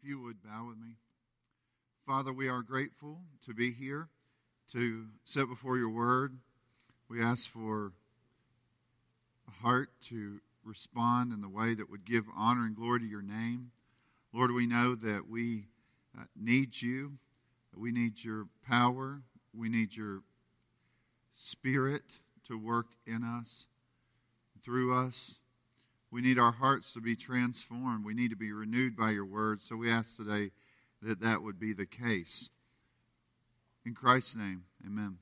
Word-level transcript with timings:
If 0.00 0.08
you 0.08 0.20
would 0.22 0.42
bow 0.42 0.66
with 0.68 0.78
me. 0.78 0.94
Father, 2.06 2.32
we 2.32 2.48
are 2.48 2.62
grateful 2.62 3.18
to 3.44 3.54
be 3.54 3.72
here 3.72 4.08
to 4.72 5.06
sit 5.24 5.48
before 5.48 5.76
your 5.76 5.88
word. 5.88 6.38
We 7.08 7.20
ask 7.20 7.50
for 7.50 7.92
a 9.48 9.62
heart 9.62 9.90
to 10.08 10.40
respond 10.64 11.32
in 11.32 11.40
the 11.40 11.48
way 11.48 11.74
that 11.74 11.90
would 11.90 12.04
give 12.04 12.24
honor 12.36 12.64
and 12.64 12.76
glory 12.76 13.00
to 13.00 13.06
your 13.06 13.22
name. 13.22 13.72
Lord, 14.32 14.52
we 14.52 14.66
know 14.66 14.94
that 14.94 15.28
we 15.28 15.64
uh, 16.16 16.24
need 16.36 16.80
you. 16.80 17.14
We 17.74 17.90
need 17.90 18.22
your 18.22 18.46
power. 18.68 19.22
We 19.52 19.68
need 19.68 19.96
your 19.96 20.20
spirit 21.34 22.04
to 22.46 22.58
work 22.58 22.86
in 23.06 23.24
us, 23.24 23.66
through 24.62 24.94
us. 24.94 25.40
We 26.10 26.22
need 26.22 26.38
our 26.38 26.52
hearts 26.52 26.92
to 26.94 27.00
be 27.00 27.16
transformed. 27.16 28.04
We 28.04 28.14
need 28.14 28.30
to 28.30 28.36
be 28.36 28.52
renewed 28.52 28.96
by 28.96 29.10
your 29.10 29.26
word. 29.26 29.60
So 29.60 29.76
we 29.76 29.90
ask 29.90 30.16
today 30.16 30.50
that 31.02 31.20
that 31.20 31.42
would 31.42 31.60
be 31.60 31.72
the 31.72 31.86
case. 31.86 32.50
In 33.84 33.94
Christ's 33.94 34.36
name, 34.36 34.64
amen. 34.86 35.18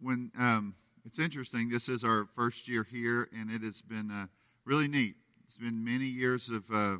When 0.00 0.30
um, 0.38 0.74
it's 1.04 1.18
interesting, 1.18 1.68
this 1.68 1.88
is 1.88 2.04
our 2.04 2.26
first 2.34 2.68
year 2.68 2.84
here, 2.84 3.28
and 3.32 3.50
it 3.50 3.62
has 3.62 3.80
been 3.80 4.10
uh, 4.10 4.26
really 4.64 4.88
neat. 4.88 5.16
It's 5.46 5.58
been 5.58 5.84
many 5.84 6.06
years 6.06 6.48
of 6.48 6.64
uh, 6.72 6.96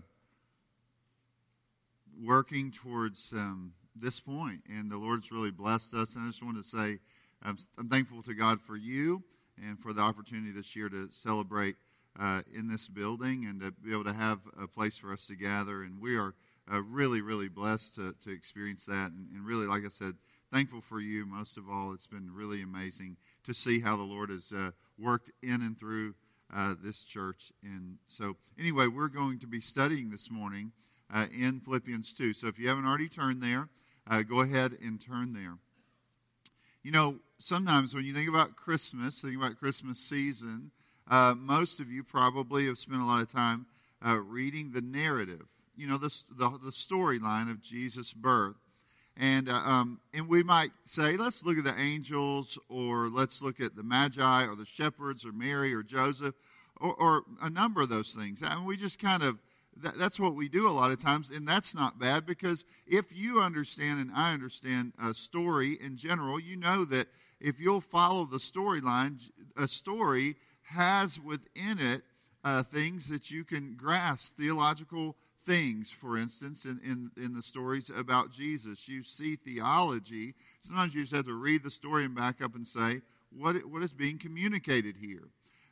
working 2.22 2.70
towards 2.70 3.32
um, 3.32 3.72
this 3.94 4.20
point, 4.20 4.60
and 4.68 4.90
the 4.90 4.98
Lord's 4.98 5.30
really 5.30 5.50
blessed 5.50 5.94
us. 5.94 6.14
And 6.14 6.24
I 6.24 6.28
just 6.28 6.42
want 6.42 6.56
to 6.56 6.62
say 6.62 6.98
I'm, 7.42 7.58
I'm 7.78 7.88
thankful 7.88 8.22
to 8.22 8.34
God 8.34 8.60
for 8.60 8.76
you 8.76 9.22
and 9.56 9.78
for 9.78 9.92
the 9.92 10.00
opportunity 10.00 10.52
this 10.52 10.74
year 10.76 10.88
to 10.88 11.08
celebrate 11.10 11.76
uh, 12.18 12.42
in 12.52 12.68
this 12.68 12.88
building 12.88 13.46
and 13.48 13.60
to 13.60 13.70
be 13.70 13.92
able 13.92 14.04
to 14.04 14.12
have 14.12 14.40
a 14.60 14.66
place 14.66 14.96
for 14.96 15.12
us 15.12 15.26
to 15.26 15.34
gather. 15.34 15.82
And 15.82 16.00
we 16.00 16.16
are 16.16 16.34
uh, 16.70 16.82
really, 16.82 17.20
really 17.20 17.48
blessed 17.48 17.96
to, 17.96 18.14
to 18.24 18.30
experience 18.30 18.84
that. 18.86 19.12
And, 19.12 19.28
and, 19.34 19.44
really, 19.44 19.66
like 19.66 19.84
I 19.84 19.88
said, 19.88 20.14
thankful 20.52 20.80
for 20.80 21.00
you 21.00 21.26
most 21.26 21.56
of 21.56 21.68
all. 21.68 21.92
It's 21.92 22.06
been 22.06 22.30
really 22.32 22.62
amazing 22.62 23.16
to 23.44 23.54
see 23.54 23.80
how 23.80 23.96
the 23.96 24.02
Lord 24.02 24.30
has 24.30 24.52
uh, 24.52 24.70
worked 24.98 25.30
in 25.42 25.62
and 25.62 25.78
through 25.78 26.14
uh, 26.54 26.74
this 26.82 27.04
church. 27.04 27.52
And 27.62 27.98
so, 28.08 28.36
anyway, 28.58 28.86
we're 28.86 29.08
going 29.08 29.38
to 29.40 29.46
be 29.46 29.60
studying 29.60 30.10
this 30.10 30.30
morning 30.30 30.72
uh, 31.12 31.26
in 31.36 31.60
Philippians 31.60 32.14
2. 32.14 32.32
So 32.32 32.46
if 32.46 32.58
you 32.58 32.68
haven't 32.68 32.86
already 32.86 33.08
turned 33.08 33.42
there, 33.42 33.68
uh, 34.08 34.22
go 34.22 34.40
ahead 34.40 34.76
and 34.84 35.00
turn 35.00 35.32
there. 35.32 35.58
You 36.82 36.90
know, 36.90 37.16
sometimes 37.42 37.94
when 37.94 38.04
you 38.04 38.14
think 38.14 38.28
about 38.28 38.56
Christmas, 38.56 39.20
think 39.20 39.36
about 39.36 39.58
Christmas 39.58 39.98
season, 39.98 40.70
uh, 41.10 41.34
most 41.36 41.80
of 41.80 41.90
you 41.90 42.04
probably 42.04 42.66
have 42.66 42.78
spent 42.78 43.02
a 43.02 43.04
lot 43.04 43.22
of 43.22 43.30
time 43.30 43.66
uh, 44.04 44.16
reading 44.16 44.72
the 44.72 44.80
narrative, 44.80 45.46
you 45.76 45.86
know, 45.86 45.98
the, 45.98 46.14
the, 46.30 46.48
the 46.50 46.70
storyline 46.70 47.50
of 47.50 47.60
Jesus' 47.60 48.12
birth. 48.12 48.56
And, 49.16 49.48
uh, 49.48 49.54
um, 49.54 50.00
and 50.14 50.28
we 50.28 50.42
might 50.42 50.70
say, 50.84 51.16
let's 51.16 51.44
look 51.44 51.58
at 51.58 51.64
the 51.64 51.78
angels, 51.78 52.58
or 52.68 53.08
let's 53.08 53.42
look 53.42 53.60
at 53.60 53.76
the 53.76 53.82
Magi, 53.82 54.46
or 54.46 54.56
the 54.56 54.64
shepherds, 54.64 55.26
or 55.26 55.32
Mary, 55.32 55.74
or 55.74 55.82
Joseph, 55.82 56.34
or, 56.80 56.94
or 56.94 57.22
a 57.42 57.50
number 57.50 57.82
of 57.82 57.88
those 57.88 58.14
things. 58.14 58.42
I 58.42 58.54
mean, 58.54 58.64
we 58.64 58.76
just 58.76 58.98
kind 58.98 59.22
of 59.22 59.38
that, 59.82 59.98
that's 59.98 60.20
what 60.20 60.34
we 60.34 60.48
do 60.48 60.68
a 60.68 60.70
lot 60.70 60.90
of 60.90 61.02
times, 61.02 61.30
and 61.30 61.46
that's 61.46 61.74
not 61.74 61.98
bad 61.98 62.26
because 62.26 62.64
if 62.86 63.06
you 63.10 63.40
understand 63.40 64.00
and 64.00 64.10
I 64.14 64.32
understand 64.32 64.92
a 65.02 65.14
story 65.14 65.78
in 65.80 65.96
general, 65.96 66.38
you 66.38 66.56
know 66.56 66.84
that 66.86 67.08
if 67.42 67.60
you'll 67.60 67.80
follow 67.80 68.24
the 68.24 68.38
storyline, 68.38 69.20
a 69.56 69.66
story 69.68 70.36
has 70.62 71.20
within 71.20 71.78
it 71.78 72.02
uh, 72.44 72.62
things 72.62 73.08
that 73.08 73.30
you 73.30 73.44
can 73.44 73.74
grasp, 73.76 74.36
theological 74.36 75.16
things, 75.44 75.90
for 75.90 76.16
instance, 76.16 76.64
in, 76.64 76.80
in, 76.84 77.10
in 77.22 77.34
the 77.34 77.42
stories 77.42 77.90
about 77.94 78.32
Jesus. 78.32 78.88
You 78.88 79.02
see 79.02 79.36
theology. 79.36 80.34
Sometimes 80.60 80.94
you 80.94 81.02
just 81.02 81.14
have 81.14 81.26
to 81.26 81.34
read 81.34 81.62
the 81.62 81.70
story 81.70 82.04
and 82.04 82.14
back 82.14 82.40
up 82.40 82.54
and 82.54 82.66
say, 82.66 83.02
what, 83.36 83.56
what 83.66 83.82
is 83.82 83.92
being 83.92 84.18
communicated 84.18 84.96
here? 85.00 85.28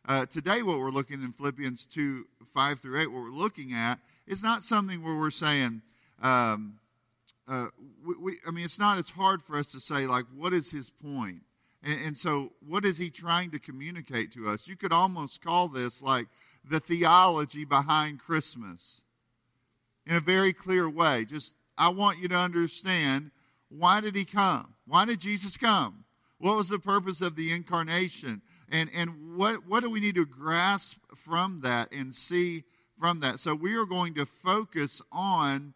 Uh, 0.07 0.27
today, 0.27 0.63
what 0.63 0.79
we're 0.79 0.91
looking 0.91 1.23
in 1.23 1.33
Philippians 1.33 1.87
2 1.87 2.27
5 2.53 2.81
through 2.81 3.01
8, 3.01 3.07
what 3.13 3.23
we're 3.23 3.31
looking 3.31 3.73
at 3.73 4.01
is 4.27 4.43
not 4.43 4.65
something 4.65 5.05
where 5.05 5.15
we're 5.15 5.31
saying, 5.31 5.83
um, 6.21 6.81
uh, 7.47 7.67
we, 8.05 8.15
we, 8.17 8.39
I 8.47 8.51
mean, 8.51 8.65
it's 8.65 8.79
not 8.79 8.99
as 8.99 9.11
hard 9.11 9.43
for 9.43 9.57
us 9.57 9.69
to 9.69 9.79
say, 9.79 10.07
like, 10.07 10.25
what 10.35 10.53
is 10.53 10.73
his 10.73 10.91
point? 10.91 11.43
And, 11.83 12.01
and 12.07 12.19
so, 12.19 12.53
what 12.67 12.85
is 12.85 12.99
he 12.99 13.11
trying 13.11 13.51
to 13.53 13.59
communicate 13.59 14.33
to 14.33 14.49
us? 14.49 14.69
You 14.69 14.77
could 14.77 14.93
almost 14.93 15.43
call 15.43 15.69
this 15.69 16.03
like 16.03 16.27
the 16.69 16.81
theology 16.81 17.65
behind 17.65 18.21
Christmas 18.21 19.03
in 20.07 20.17
a 20.17 20.21
very 20.21 20.53
clear 20.53 20.89
way. 20.89 21.25
Just, 21.25 21.55
I 21.79 21.89
want 21.89 22.19
you 22.19 22.29
to 22.29 22.37
understand 22.37 23.31
why 23.69 24.01
did 24.01 24.17
he 24.17 24.25
come? 24.25 24.75
Why 24.87 25.05
did 25.05 25.21
Jesus 25.21 25.57
come? 25.57 26.05
What 26.39 26.57
was 26.57 26.69
the 26.69 26.79
purpose 26.79 27.21
of 27.21 27.37
the 27.37 27.53
incarnation? 27.53 28.43
And, 28.69 28.91
and 28.95 29.37
what, 29.37 29.67
what 29.67 29.83
do 29.83 29.91
we 29.91 30.01
need 30.01 30.15
to 30.17 30.27
grasp 30.27 30.99
from 31.15 31.61
that 31.63 31.93
and 31.93 32.15
see 32.15 32.65
from 32.99 33.21
that? 33.21 33.41
So 33.41 33.55
we 33.55 33.75
are 33.75 33.85
going 33.85 34.15
to 34.15 34.27
focus 34.27 35.01
on 35.13 35.75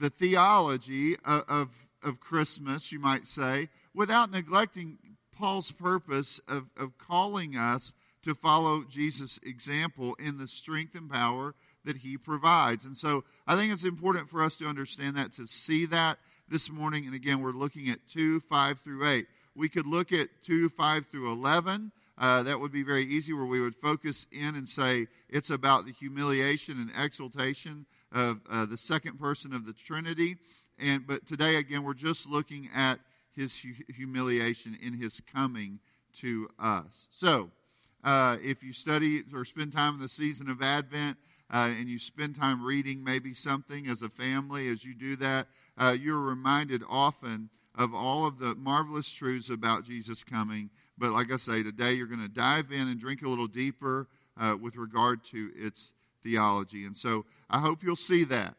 the 0.00 0.10
theology 0.10 1.16
of, 1.24 1.44
of, 1.48 1.68
of 2.02 2.20
Christmas, 2.20 2.90
you 2.90 2.98
might 2.98 3.26
say, 3.26 3.68
without 3.94 4.30
neglecting 4.30 4.98
Paul's 5.36 5.72
purpose 5.72 6.40
of, 6.46 6.66
of 6.76 6.98
calling 6.98 7.56
us 7.56 7.94
to 8.22 8.34
follow 8.34 8.84
Jesus' 8.84 9.40
example 9.42 10.14
in 10.14 10.38
the 10.38 10.46
strength 10.46 10.94
and 10.94 11.10
power 11.10 11.54
that 11.84 11.98
he 11.98 12.16
provides. 12.16 12.86
And 12.86 12.96
so 12.96 13.24
I 13.46 13.56
think 13.56 13.72
it's 13.72 13.84
important 13.84 14.28
for 14.30 14.42
us 14.44 14.56
to 14.58 14.66
understand 14.66 15.16
that, 15.16 15.32
to 15.34 15.46
see 15.46 15.86
that 15.86 16.18
this 16.48 16.70
morning. 16.70 17.06
And 17.06 17.14
again, 17.14 17.40
we're 17.40 17.50
looking 17.50 17.88
at 17.88 17.98
2, 18.08 18.40
5 18.40 18.78
through 18.80 19.08
8. 19.08 19.26
We 19.56 19.68
could 19.68 19.86
look 19.86 20.12
at 20.12 20.28
2, 20.42 20.68
5 20.68 21.06
through 21.06 21.32
11 21.32 21.90
uh, 22.18 22.42
that 22.42 22.60
would 22.60 22.72
be 22.72 22.82
very 22.82 23.04
easy 23.04 23.32
where 23.32 23.46
we 23.46 23.60
would 23.60 23.74
focus 23.74 24.26
in 24.30 24.54
and 24.54 24.68
say 24.68 25.06
it's 25.28 25.50
about 25.50 25.86
the 25.86 25.92
humiliation 25.92 26.78
and 26.78 26.90
exaltation 26.96 27.86
of 28.12 28.40
uh, 28.50 28.66
the 28.66 28.76
second 28.76 29.18
person 29.18 29.52
of 29.52 29.66
the 29.66 29.72
Trinity. 29.72 30.36
And 30.78 31.06
but 31.06 31.26
today 31.26 31.56
again 31.56 31.82
we're 31.82 31.94
just 31.94 32.28
looking 32.28 32.68
at 32.74 32.98
his 33.34 33.64
humiliation 33.94 34.78
in 34.80 34.94
his 34.94 35.20
coming 35.20 35.80
to 36.14 36.48
us. 36.58 37.08
So 37.10 37.50
uh, 38.04 38.36
if 38.42 38.62
you 38.62 38.72
study 38.72 39.22
or 39.32 39.44
spend 39.44 39.72
time 39.72 39.94
in 39.94 40.00
the 40.00 40.08
season 40.08 40.48
of 40.48 40.62
Advent. 40.62 41.18
Uh, 41.54 41.70
and 41.78 41.86
you 41.86 41.98
spend 41.98 42.34
time 42.34 42.64
reading 42.64 43.04
maybe 43.04 43.34
something 43.34 43.86
as 43.86 44.00
a 44.00 44.08
family, 44.08 44.70
as 44.70 44.86
you 44.86 44.94
do 44.94 45.16
that, 45.16 45.46
uh, 45.76 45.90
you're 45.90 46.18
reminded 46.18 46.82
often 46.88 47.50
of 47.74 47.92
all 47.92 48.24
of 48.24 48.38
the 48.38 48.54
marvelous 48.54 49.12
truths 49.12 49.50
about 49.50 49.84
Jesus 49.84 50.24
coming 50.24 50.70
but 51.02 51.10
like 51.10 51.32
I 51.32 51.36
say, 51.36 51.64
today 51.64 51.94
you're 51.94 52.06
going 52.06 52.20
to 52.20 52.28
dive 52.28 52.70
in 52.70 52.86
and 52.86 53.00
drink 53.00 53.22
a 53.22 53.28
little 53.28 53.48
deeper 53.48 54.06
uh, 54.40 54.56
with 54.60 54.76
regard 54.76 55.24
to 55.24 55.50
its 55.56 55.92
theology. 56.22 56.86
And 56.86 56.96
so 56.96 57.24
I 57.50 57.58
hope 57.58 57.82
you'll 57.82 57.96
see 57.96 58.22
that 58.24 58.54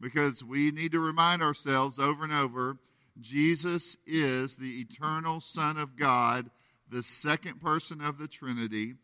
because 0.00 0.44
we 0.44 0.70
need 0.70 0.92
to 0.92 1.00
remind 1.00 1.42
ourselves 1.42 1.98
over 1.98 2.22
and 2.22 2.32
over 2.32 2.76
Jesus 3.20 3.96
is 4.06 4.56
the 4.56 4.80
eternal 4.80 5.40
Son 5.40 5.76
of 5.76 5.96
God, 5.96 6.50
the 6.90 7.02
second 7.02 7.60
person 7.60 8.00
of 8.00 8.18
the 8.18 8.28
Trinity, 8.28 8.94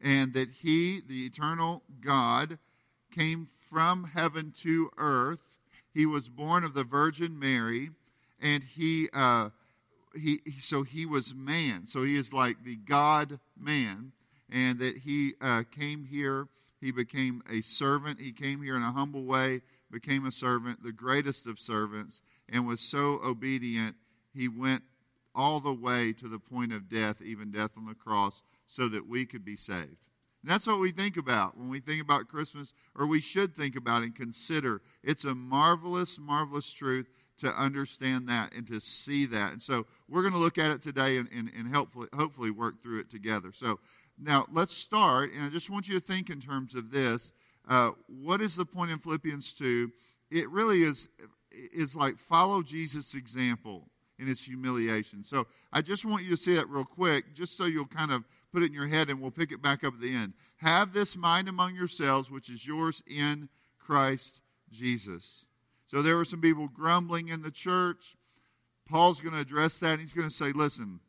and 0.00 0.32
that 0.34 0.50
He, 0.50 1.00
the 1.06 1.26
eternal 1.26 1.82
God, 2.00 2.58
came 3.14 3.48
from 3.70 4.10
heaven 4.14 4.52
to 4.62 4.90
earth. 4.96 5.40
He 5.92 6.06
was 6.06 6.28
born 6.28 6.64
of 6.64 6.74
the 6.74 6.84
Virgin 6.84 7.38
Mary, 7.38 7.90
and 8.40 8.62
He. 8.62 9.08
Uh, 9.12 9.50
he, 10.14 10.40
so 10.60 10.82
he 10.82 11.06
was 11.06 11.34
man. 11.34 11.86
So 11.86 12.02
he 12.02 12.16
is 12.16 12.32
like 12.32 12.64
the 12.64 12.76
God 12.76 13.38
man, 13.58 14.12
and 14.50 14.78
that 14.78 14.98
he 14.98 15.34
uh, 15.40 15.64
came 15.70 16.04
here. 16.04 16.48
He 16.80 16.90
became 16.90 17.42
a 17.50 17.60
servant. 17.60 18.20
He 18.20 18.32
came 18.32 18.62
here 18.62 18.76
in 18.76 18.82
a 18.82 18.92
humble 18.92 19.24
way, 19.24 19.62
became 19.90 20.24
a 20.26 20.32
servant, 20.32 20.82
the 20.82 20.92
greatest 20.92 21.46
of 21.46 21.58
servants, 21.58 22.22
and 22.48 22.66
was 22.66 22.80
so 22.80 23.20
obedient. 23.24 23.96
He 24.32 24.48
went 24.48 24.82
all 25.34 25.60
the 25.60 25.72
way 25.72 26.12
to 26.14 26.28
the 26.28 26.38
point 26.38 26.72
of 26.72 26.88
death, 26.88 27.20
even 27.22 27.50
death 27.50 27.72
on 27.76 27.86
the 27.86 27.94
cross, 27.94 28.42
so 28.66 28.88
that 28.88 29.08
we 29.08 29.24
could 29.24 29.44
be 29.44 29.56
saved. 29.56 29.96
And 30.42 30.50
that's 30.50 30.66
what 30.66 30.80
we 30.80 30.92
think 30.92 31.16
about 31.16 31.56
when 31.56 31.68
we 31.68 31.80
think 31.80 32.02
about 32.02 32.28
Christmas, 32.28 32.72
or 32.94 33.06
we 33.06 33.20
should 33.20 33.56
think 33.56 33.76
about 33.76 34.02
and 34.02 34.14
consider. 34.14 34.82
It's 35.02 35.24
a 35.24 35.34
marvelous, 35.34 36.18
marvelous 36.18 36.72
truth 36.72 37.08
to 37.38 37.48
understand 37.48 38.28
that 38.28 38.52
and 38.52 38.66
to 38.66 38.80
see 38.80 39.26
that. 39.26 39.52
And 39.52 39.62
so 39.62 39.86
we're 40.08 40.22
going 40.22 40.34
to 40.34 40.38
look 40.38 40.58
at 40.58 40.70
it 40.70 40.82
today 40.82 41.18
and, 41.18 41.28
and, 41.34 41.50
and 41.56 41.74
hopefully, 41.74 42.08
hopefully 42.14 42.50
work 42.50 42.82
through 42.82 43.00
it 43.00 43.10
together. 43.10 43.52
So 43.52 43.78
now 44.20 44.46
let's 44.52 44.74
start, 44.74 45.32
and 45.32 45.44
I 45.44 45.48
just 45.48 45.70
want 45.70 45.88
you 45.88 45.94
to 45.98 46.04
think 46.04 46.30
in 46.30 46.40
terms 46.40 46.74
of 46.74 46.90
this. 46.90 47.32
Uh, 47.68 47.90
what 48.06 48.40
is 48.40 48.56
the 48.56 48.64
point 48.64 48.90
in 48.90 48.98
Philippians 48.98 49.52
2? 49.54 49.90
It 50.30 50.50
really 50.50 50.82
is, 50.82 51.08
is 51.72 51.96
like 51.96 52.18
follow 52.18 52.62
Jesus' 52.62 53.14
example 53.14 53.88
in 54.18 54.26
his 54.26 54.42
humiliation. 54.42 55.22
So 55.24 55.46
I 55.72 55.80
just 55.82 56.04
want 56.04 56.24
you 56.24 56.30
to 56.30 56.36
see 56.36 56.54
that 56.54 56.68
real 56.68 56.84
quick, 56.84 57.34
just 57.34 57.56
so 57.56 57.64
you'll 57.64 57.86
kind 57.86 58.10
of 58.10 58.24
put 58.52 58.62
it 58.62 58.66
in 58.66 58.72
your 58.72 58.88
head, 58.88 59.10
and 59.10 59.20
we'll 59.20 59.30
pick 59.30 59.52
it 59.52 59.62
back 59.62 59.84
up 59.84 59.94
at 59.94 60.00
the 60.00 60.14
end. 60.14 60.32
Have 60.56 60.92
this 60.92 61.16
mind 61.16 61.48
among 61.48 61.74
yourselves, 61.74 62.30
which 62.30 62.50
is 62.50 62.66
yours 62.66 63.02
in 63.06 63.48
Christ 63.78 64.40
Jesus. 64.70 65.44
So 65.86 66.02
there 66.02 66.16
were 66.16 66.24
some 66.24 66.40
people 66.40 66.68
grumbling 66.68 67.28
in 67.28 67.42
the 67.42 67.50
church. 67.50 68.16
Paul's 68.88 69.20
going 69.20 69.34
to 69.34 69.40
address 69.40 69.78
that. 69.78 69.98
He's 69.98 70.12
going 70.12 70.28
to 70.28 70.34
say, 70.34 70.52
listen, 70.52 71.00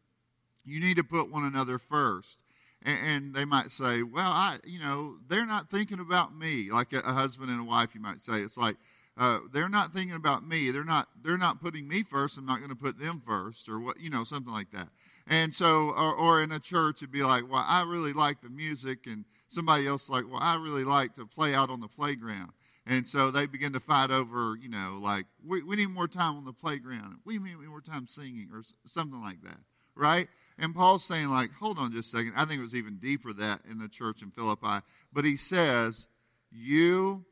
you 0.66 0.80
need 0.80 0.98
to 0.98 1.04
put 1.04 1.32
one 1.32 1.44
another 1.44 1.80
first. 1.80 2.40
And, 2.82 3.00
and, 3.04 3.36
they 3.36 3.44
might 3.44 3.72
say, 3.72 4.04
well, 4.04 4.32
I, 4.32 4.60
you 4.64 4.80
know, 4.80 5.18
they're 5.28 5.46
not 5.46 5.70
thinking 5.70 6.00
about 6.00 6.38
me. 6.38 6.70
Like 6.72 6.94
a 6.94 7.02
husband 7.02 7.50
and 7.50 7.60
a 7.60 7.64
wife, 7.64 7.94
you 7.94 8.00
might 8.00 8.22
say. 8.22 8.40
It's 8.40 8.58
like, 8.58 8.78
uh, 9.20 9.40
they're 9.52 9.70
not 9.70 9.94
thinking 9.94 10.16
about 10.16 10.48
me. 10.48 10.72
They're 10.72 10.86
not, 10.86 11.10
they're 11.22 11.38
not 11.38 11.62
putting 11.62 11.88
me 11.88 12.04
first. 12.04 12.38
I'm 12.38 12.46
not 12.46 12.60
going 12.60 12.70
to 12.70 12.76
put 12.76 12.98
them 12.98 13.22
first 13.28 13.68
or 13.68 13.80
what, 13.80 14.00
you 14.00 14.10
know, 14.10 14.24
something 14.24 14.54
like 14.54 14.72
that. 14.72 14.88
And 15.28 15.54
so, 15.54 15.90
or, 15.90 16.16
or 16.16 16.42
in 16.42 16.54
a 16.54 16.60
church, 16.60 16.98
it'd 16.98 17.12
be 17.12 17.22
like, 17.22 17.44
well, 17.52 17.64
I 17.68 17.84
really 17.84 18.14
like 18.14 18.42
the 18.42 18.50
music. 18.50 19.06
And 19.06 19.26
somebody 19.50 19.86
else 19.88 20.10
like, 20.10 20.24
well, 20.26 20.40
I 20.42 20.56
really 20.56 20.86
like 20.86 21.16
to 21.16 21.26
play 21.26 21.54
out 21.54 21.70
on 21.70 21.82
the 21.82 21.90
playground. 21.90 22.54
And 22.88 23.06
so 23.06 23.30
they 23.30 23.46
begin 23.46 23.74
to 23.74 23.80
fight 23.80 24.10
over, 24.10 24.56
you 24.60 24.70
know, 24.70 25.00
like, 25.04 25.26
we, 25.46 25.62
we 25.62 25.76
need 25.76 25.90
more 25.90 26.08
time 26.08 26.38
on 26.38 26.46
the 26.46 26.54
playground. 26.54 27.18
We 27.26 27.38
need 27.38 27.58
more 27.68 27.82
time 27.82 28.08
singing 28.08 28.50
or 28.54 28.64
something 28.86 29.22
like 29.22 29.44
that, 29.44 29.60
right? 29.96 30.30
And 30.58 30.74
Paul's 30.74 31.04
saying, 31.04 31.28
like, 31.28 31.52
hold 31.60 31.78
on 31.78 31.92
just 31.92 32.14
a 32.14 32.18
second. 32.18 32.34
I 32.36 32.46
think 32.46 32.60
it 32.60 32.64
was 32.64 32.74
even 32.74 32.98
deeper 32.98 33.34
that 33.34 33.62
in 33.70 33.80
the 33.80 33.90
church 33.90 34.22
in 34.22 34.32
Philippi. 34.32 34.84
But 35.14 35.26
he 35.26 35.38
says, 35.38 36.08
you 36.52 37.26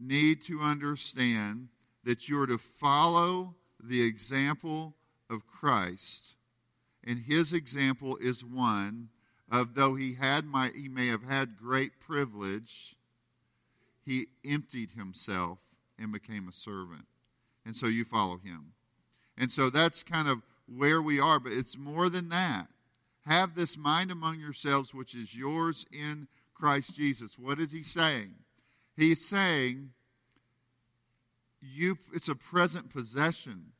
need 0.00 0.42
to 0.42 0.60
understand 0.60 1.68
that 2.04 2.28
you're 2.28 2.46
to 2.46 2.58
follow 2.58 3.54
the 3.82 4.02
example 4.02 4.94
of 5.28 5.46
Christ. 5.46 6.34
And 7.04 7.20
his 7.20 7.52
example 7.52 8.16
is 8.16 8.44
one 8.44 9.08
of 9.50 9.74
though 9.74 9.94
he 9.94 10.14
had 10.14 10.44
my 10.44 10.70
he 10.74 10.88
may 10.88 11.08
have 11.08 11.22
had 11.22 11.56
great 11.56 12.00
privilege, 12.00 12.96
he 14.04 14.26
emptied 14.44 14.90
himself 14.92 15.58
and 15.98 16.12
became 16.12 16.48
a 16.48 16.52
servant. 16.52 17.06
And 17.64 17.76
so 17.76 17.86
you 17.86 18.04
follow 18.04 18.38
him. 18.38 18.72
And 19.36 19.50
so 19.50 19.70
that's 19.70 20.02
kind 20.02 20.28
of 20.28 20.42
where 20.66 21.00
we 21.00 21.20
are, 21.20 21.38
but 21.38 21.52
it's 21.52 21.76
more 21.76 22.08
than 22.08 22.28
that. 22.30 22.68
Have 23.26 23.54
this 23.54 23.76
mind 23.76 24.10
among 24.10 24.40
yourselves, 24.40 24.94
which 24.94 25.14
is 25.14 25.34
yours 25.34 25.84
in 25.92 26.28
Christ 26.54 26.94
Jesus. 26.94 27.38
What 27.38 27.58
is 27.60 27.72
he 27.72 27.82
saying? 27.82 28.34
He's 28.96 29.24
saying, 29.24 29.90
you, 31.60 31.98
it's 32.14 32.28
a 32.28 32.34
present 32.34 32.90
possession. 32.90 33.72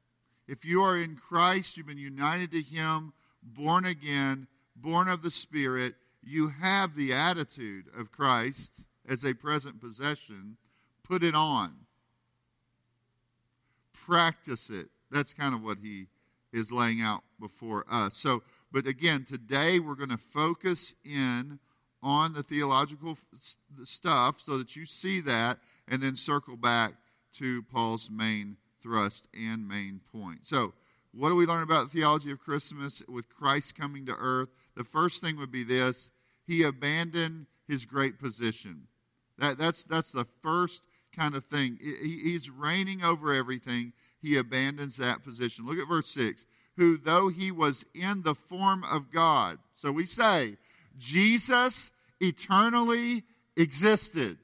If 0.47 0.65
you 0.65 0.83
are 0.83 0.97
in 0.97 1.17
Christ, 1.17 1.77
you've 1.77 1.87
been 1.87 1.99
united 1.99 2.51
to 2.53 2.63
him, 2.63 3.13
born 3.43 3.85
again, 3.85 4.47
born 4.75 5.09
of 5.09 5.23
the 5.23 5.31
Spirit, 5.31 5.95
you 6.23 6.49
have 6.49 6.97
the 6.97 7.13
attitude 7.13 7.87
of 7.97 8.13
Christ 8.13 8.83
as 9.09 9.25
a 9.25 9.35
present 9.35 9.81
possession. 9.81 10.57
Put 11.03 11.23
it 11.23 11.35
on. 11.35 11.73
Practice 13.93 14.69
it. 14.69 14.89
That's 15.11 15.33
kind 15.33 15.55
of 15.55 15.63
what 15.63 15.79
he 15.79 16.07
is 16.53 16.73
laying 16.73 17.01
out 17.01 17.23
before 17.41 17.85
us. 17.91 18.17
So, 18.17 18.43
but 18.73 18.87
again, 18.87 19.25
today 19.25 19.79
we're 19.79 19.95
going 19.95 20.11
to 20.11 20.19
focus 20.19 20.95
in 21.05 21.61
on 22.07 22.35
the 22.35 22.43
theological 22.45 23.19
stuff 23.83 24.37
so 24.41 24.59
that 24.59 24.77
you 24.77 24.87
see 24.87 25.21
that 25.21 25.59
and 25.89 26.01
then 26.01 26.15
circle 26.15 26.57
back 26.57 26.93
to 27.37 27.63
Paul's 27.65 28.09
main 28.09 28.57
thrust 28.81 29.27
and 29.35 29.67
main 29.67 30.01
point. 30.13 30.47
So, 30.47 30.73
what 31.13 31.31
do 31.31 31.35
we 31.35 31.47
learn 31.47 31.65
about 31.65 31.91
the 31.91 31.99
theology 31.99 32.31
of 32.31 32.39
Christmas 32.39 33.03
with 33.09 33.29
Christ 33.29 33.75
coming 33.75 34.07
to 34.07 34.15
earth? 34.17 34.51
The 34.77 34.85
first 34.85 35.21
thing 35.21 35.37
would 35.39 35.51
be 35.51 35.65
this 35.65 36.13
He 36.47 36.63
abandoned 36.63 37.47
his 37.67 37.85
great 37.85 38.21
position. 38.21 38.87
That, 39.39 39.59
that's, 39.59 39.83
that's 39.83 40.13
the 40.13 40.27
first 40.43 40.85
kind 41.15 41.35
of 41.35 41.45
thing. 41.47 41.77
He, 41.83 42.21
he's 42.23 42.49
reigning 42.49 43.03
over 43.03 43.35
everything. 43.35 43.93
He 44.23 44.37
abandons 44.37 44.97
that 44.99 45.25
position. 45.25 45.67
Look 45.67 45.79
at 45.79 45.89
verse 45.89 46.09
6. 46.11 46.47
Who, 46.77 46.99
though 46.99 47.29
he 47.29 47.51
was 47.51 47.85
in 47.95 48.23
the 48.23 48.37
form 48.37 48.85
of 48.85 49.11
God. 49.11 49.59
So 49.75 49.91
we 49.91 50.07
say, 50.07 50.57
Jesus 50.99 51.91
eternally 52.21 53.25
existed. 53.57 54.39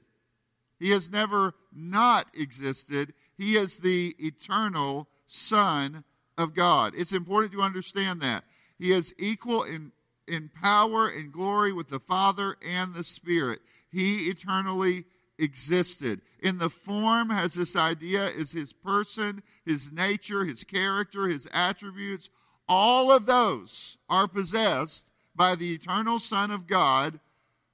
He 0.79 0.91
has 0.91 1.11
never 1.11 1.53
not 1.73 2.27
existed. 2.33 3.13
He 3.37 3.55
is 3.55 3.77
the 3.77 4.15
eternal 4.19 5.07
Son 5.25 6.03
of 6.37 6.53
God. 6.53 6.93
It's 6.95 7.13
important 7.13 7.53
to 7.53 7.61
understand 7.61 8.21
that. 8.21 8.43
He 8.77 8.91
is 8.91 9.13
equal 9.17 9.63
in, 9.63 9.91
in 10.27 10.49
power 10.49 11.07
and 11.07 11.31
glory 11.31 11.71
with 11.71 11.89
the 11.89 11.99
Father 11.99 12.57
and 12.65 12.93
the 12.93 13.03
Spirit. 13.03 13.61
He 13.91 14.29
eternally 14.29 15.05
existed. 15.37 16.21
In 16.41 16.57
the 16.57 16.69
form 16.69 17.29
has 17.29 17.53
this 17.53 17.75
idea 17.75 18.27
is 18.27 18.51
his 18.51 18.73
person, 18.73 19.41
his 19.65 19.91
nature, 19.91 20.45
his 20.45 20.63
character, 20.63 21.27
his 21.27 21.47
attributes. 21.51 22.29
All 22.67 23.11
of 23.11 23.25
those 23.25 23.97
are 24.09 24.27
possessed 24.27 25.09
by 25.35 25.55
the 25.55 25.73
eternal 25.73 26.19
Son 26.19 26.51
of 26.51 26.67
God. 26.67 27.19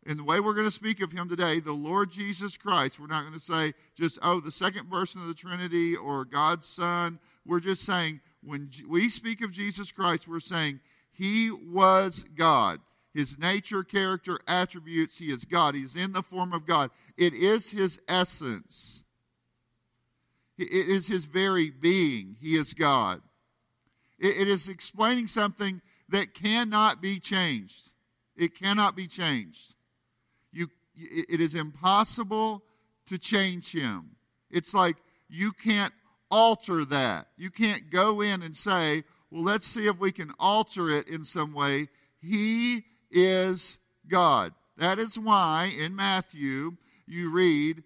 In 0.05 0.17
the 0.17 0.23
way 0.23 0.39
we're 0.39 0.53
going 0.53 0.67
to 0.67 0.71
speak 0.71 1.01
of 1.01 1.11
him 1.11 1.27
today, 1.27 1.59
the 1.59 1.73
Lord 1.73 2.09
Jesus 2.09 2.57
Christ. 2.57 2.99
We're 2.99 3.07
not 3.07 3.21
going 3.21 3.33
to 3.33 3.39
say 3.39 3.73
just, 3.95 4.17
oh, 4.21 4.39
the 4.39 4.51
second 4.51 4.89
person 4.89 5.21
of 5.21 5.27
the 5.27 5.33
Trinity 5.33 5.95
or 5.95 6.25
God's 6.25 6.65
Son. 6.65 7.19
We're 7.45 7.59
just 7.59 7.85
saying, 7.85 8.21
when 8.41 8.69
we 8.87 9.09
speak 9.09 9.41
of 9.41 9.51
Jesus 9.51 9.91
Christ, 9.91 10.27
we're 10.27 10.39
saying 10.39 10.79
he 11.11 11.51
was 11.51 12.23
God 12.37 12.79
his 13.13 13.37
nature, 13.39 13.83
character, 13.83 14.39
attributes. 14.47 15.17
He 15.17 15.31
is 15.31 15.43
God. 15.45 15.75
He's 15.75 15.95
in 15.95 16.13
the 16.13 16.23
form 16.23 16.53
of 16.53 16.65
God. 16.65 16.91
It 17.17 17.33
is 17.33 17.71
his 17.71 17.99
essence, 18.07 19.03
it 20.57 20.71
is 20.71 21.07
his 21.07 21.25
very 21.25 21.69
being. 21.69 22.35
He 22.39 22.57
is 22.57 22.73
God. 22.73 23.21
It 24.19 24.49
is 24.49 24.67
explaining 24.67 25.27
something 25.27 25.81
that 26.09 26.33
cannot 26.33 27.01
be 27.01 27.19
changed. 27.21 27.91
It 28.35 28.53
cannot 28.53 28.93
be 28.93 29.07
changed. 29.07 29.75
It 30.99 31.41
is 31.41 31.55
impossible 31.55 32.63
to 33.07 33.17
change 33.17 33.71
him. 33.71 34.15
It's 34.51 34.73
like 34.73 34.97
you 35.29 35.51
can't 35.51 35.93
alter 36.31 36.85
that. 36.85 37.27
You 37.37 37.49
can't 37.49 37.89
go 37.89 38.21
in 38.21 38.41
and 38.41 38.55
say, 38.55 39.03
well, 39.31 39.43
let's 39.43 39.67
see 39.67 39.87
if 39.87 39.99
we 39.99 40.11
can 40.11 40.33
alter 40.39 40.89
it 40.89 41.07
in 41.07 41.23
some 41.23 41.53
way. 41.53 41.87
He 42.21 42.85
is 43.11 43.77
God. 44.07 44.53
That 44.77 44.99
is 44.99 45.19
why 45.19 45.73
in 45.77 45.95
Matthew 45.95 46.77
you 47.05 47.31
read, 47.31 47.83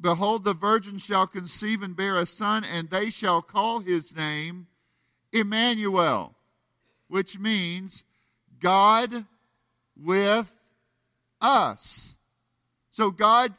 Behold, 0.00 0.42
the 0.42 0.54
virgin 0.54 0.98
shall 0.98 1.28
conceive 1.28 1.80
and 1.80 1.94
bear 1.94 2.16
a 2.16 2.26
son, 2.26 2.64
and 2.64 2.90
they 2.90 3.08
shall 3.08 3.40
call 3.40 3.78
his 3.78 4.16
name 4.16 4.66
Emmanuel, 5.32 6.34
which 7.06 7.38
means 7.38 8.02
God 8.58 9.26
with 9.96 10.50
us. 11.42 12.14
So 12.90 13.10
God 13.10 13.52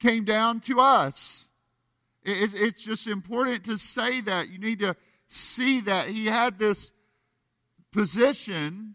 came 0.00 0.24
down 0.24 0.60
to 0.60 0.80
us. 0.80 1.48
It's 2.24 2.82
just 2.82 3.06
important 3.06 3.64
to 3.64 3.76
say 3.78 4.20
that. 4.22 4.48
You 4.48 4.58
need 4.58 4.80
to 4.80 4.96
see 5.28 5.80
that. 5.82 6.08
He 6.08 6.26
had 6.26 6.58
this 6.58 6.92
position 7.92 8.94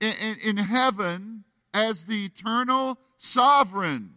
in, 0.00 0.56
heaven 0.56 1.44
as 1.74 2.04
the 2.04 2.26
eternal 2.26 2.98
sovereign 3.18 4.10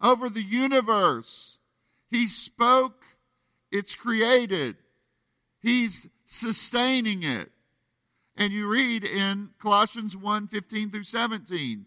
over 0.00 0.28
the 0.28 0.42
universe. 0.42 1.58
He 2.10 2.26
spoke, 2.26 3.02
it's 3.70 3.94
created. 3.94 4.76
He's 5.60 6.08
sustaining 6.26 7.22
it. 7.22 7.50
And 8.36 8.52
you 8.52 8.66
read 8.66 9.04
in 9.04 9.50
Colossians 9.58 10.16
1 10.16 10.48
15 10.48 10.90
through 10.90 11.02
17, 11.02 11.86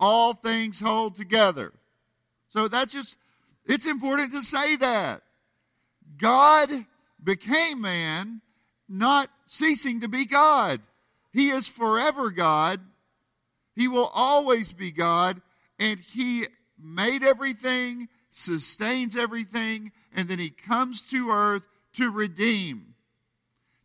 all 0.00 0.34
things 0.34 0.80
hold 0.80 1.16
together. 1.16 1.72
So 2.48 2.68
that's 2.68 2.92
just, 2.92 3.16
it's 3.66 3.86
important 3.86 4.32
to 4.32 4.42
say 4.42 4.76
that. 4.76 5.22
God 6.16 6.86
became 7.22 7.80
man, 7.80 8.40
not 8.88 9.30
ceasing 9.46 10.00
to 10.00 10.08
be 10.08 10.24
God. 10.24 10.80
He 11.32 11.50
is 11.50 11.66
forever 11.66 12.30
God, 12.30 12.80
he 13.76 13.86
will 13.86 14.10
always 14.12 14.72
be 14.72 14.90
God, 14.90 15.40
and 15.78 16.00
He 16.00 16.46
made 16.76 17.22
everything, 17.22 18.08
sustains 18.28 19.16
everything, 19.16 19.92
and 20.12 20.28
then 20.28 20.38
he 20.38 20.50
comes 20.50 21.02
to 21.02 21.30
earth 21.30 21.62
to 21.94 22.10
redeem, 22.10 22.94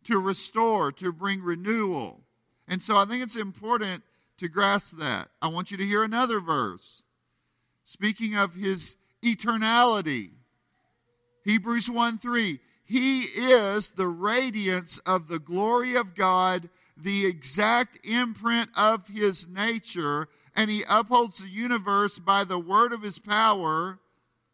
to 0.04 0.18
restore, 0.18 0.90
to 0.92 1.12
bring 1.12 1.42
renewal. 1.42 2.20
And 2.66 2.82
so 2.82 2.96
I 2.96 3.04
think 3.04 3.22
it's 3.22 3.36
important 3.36 4.02
to 4.38 4.48
grasp 4.48 4.96
that. 4.98 5.28
I 5.40 5.48
want 5.48 5.70
you 5.70 5.76
to 5.76 5.86
hear 5.86 6.02
another 6.02 6.40
verse. 6.40 7.02
Speaking 7.84 8.34
of 8.34 8.54
his 8.54 8.96
eternality, 9.22 10.30
Hebrews 11.44 11.90
1 11.90 12.18
3. 12.18 12.60
He 12.86 13.22
is 13.22 13.88
the 13.88 14.08
radiance 14.08 14.98
of 15.06 15.28
the 15.28 15.38
glory 15.38 15.94
of 15.94 16.14
God, 16.14 16.68
the 16.96 17.26
exact 17.26 17.98
imprint 18.04 18.70
of 18.76 19.08
his 19.08 19.48
nature, 19.48 20.28
and 20.54 20.70
he 20.70 20.84
upholds 20.88 21.38
the 21.38 21.48
universe 21.48 22.18
by 22.18 22.44
the 22.44 22.58
word 22.58 22.92
of 22.92 23.02
his 23.02 23.18
power. 23.18 23.98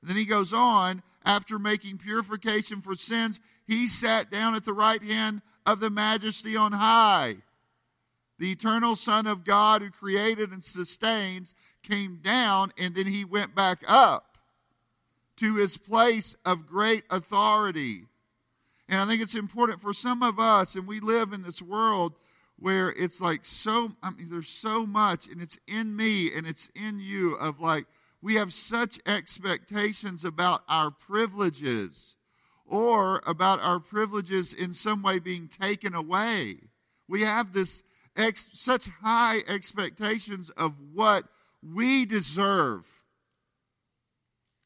then 0.02 0.16
he 0.16 0.24
goes 0.24 0.52
on, 0.52 1.02
after 1.24 1.58
making 1.58 1.98
purification 1.98 2.80
for 2.80 2.94
sins, 2.94 3.40
he 3.66 3.86
sat 3.86 4.30
down 4.30 4.54
at 4.54 4.64
the 4.64 4.72
right 4.72 5.02
hand 5.02 5.42
of 5.66 5.80
the 5.80 5.90
majesty 5.90 6.56
on 6.56 6.72
high. 6.72 7.36
The 8.40 8.52
eternal 8.52 8.94
Son 8.94 9.26
of 9.26 9.44
God, 9.44 9.82
who 9.82 9.90
created 9.90 10.50
and 10.50 10.64
sustains, 10.64 11.54
came 11.82 12.20
down 12.22 12.72
and 12.78 12.94
then 12.94 13.06
he 13.06 13.22
went 13.22 13.54
back 13.54 13.82
up 13.86 14.38
to 15.36 15.56
his 15.56 15.76
place 15.76 16.34
of 16.42 16.66
great 16.66 17.04
authority. 17.10 18.06
And 18.88 18.98
I 18.98 19.06
think 19.06 19.20
it's 19.20 19.34
important 19.34 19.82
for 19.82 19.92
some 19.92 20.22
of 20.22 20.40
us, 20.40 20.74
and 20.74 20.86
we 20.86 21.00
live 21.00 21.34
in 21.34 21.42
this 21.42 21.60
world 21.60 22.14
where 22.58 22.90
it's 22.92 23.20
like 23.20 23.44
so, 23.44 23.92
I 24.02 24.08
mean, 24.08 24.30
there's 24.30 24.48
so 24.48 24.86
much, 24.86 25.26
and 25.26 25.42
it's 25.42 25.58
in 25.68 25.94
me 25.94 26.34
and 26.34 26.46
it's 26.46 26.70
in 26.74 26.98
you 26.98 27.34
of 27.34 27.60
like, 27.60 27.84
we 28.22 28.36
have 28.36 28.54
such 28.54 28.98
expectations 29.04 30.24
about 30.24 30.62
our 30.66 30.90
privileges 30.90 32.16
or 32.64 33.22
about 33.26 33.60
our 33.60 33.80
privileges 33.80 34.54
in 34.54 34.72
some 34.72 35.02
way 35.02 35.18
being 35.18 35.46
taken 35.46 35.94
away. 35.94 36.56
We 37.06 37.20
have 37.20 37.52
this 37.52 37.82
ex- 38.16 38.48
such 38.52 38.88
high 39.02 39.42
expectations 39.46 40.50
of 40.56 40.74
what 40.92 41.24
we 41.62 42.04
deserve. 42.04 42.86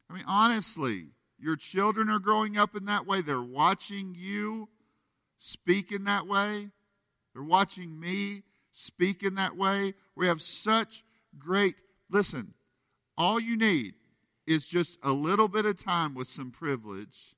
I 0.09 0.15
mean, 0.15 0.25
honestly, 0.27 1.07
your 1.39 1.57
children 1.57 2.09
are 2.09 2.19
growing 2.19 2.57
up 2.57 2.77
in 2.77 2.85
that 2.87 3.07
way. 3.07 3.21
They're 3.21 3.43
watching 3.43 4.15
you 4.17 4.69
speak 5.39 5.93
in 5.93 6.05
that 6.05 6.27
way. 6.27 6.71
They're 7.33 7.43
watching 7.43 7.99
me 7.99 8.43
speak 8.71 9.23
in 9.23 9.35
that 9.37 9.57
way. 9.57 9.95
We 10.17 10.27
have 10.27 10.41
such 10.41 11.05
great, 11.39 11.75
listen, 12.11 12.55
all 13.17 13.41
you 13.41 13.57
need 13.57 13.95
is 14.47 14.67
just 14.67 14.99
a 15.03 15.13
little 15.13 15.49
bit 15.49 15.67
of 15.67 15.83
time 15.83 16.15
with 16.15 16.29
some 16.29 16.51
privilege, 16.51 17.35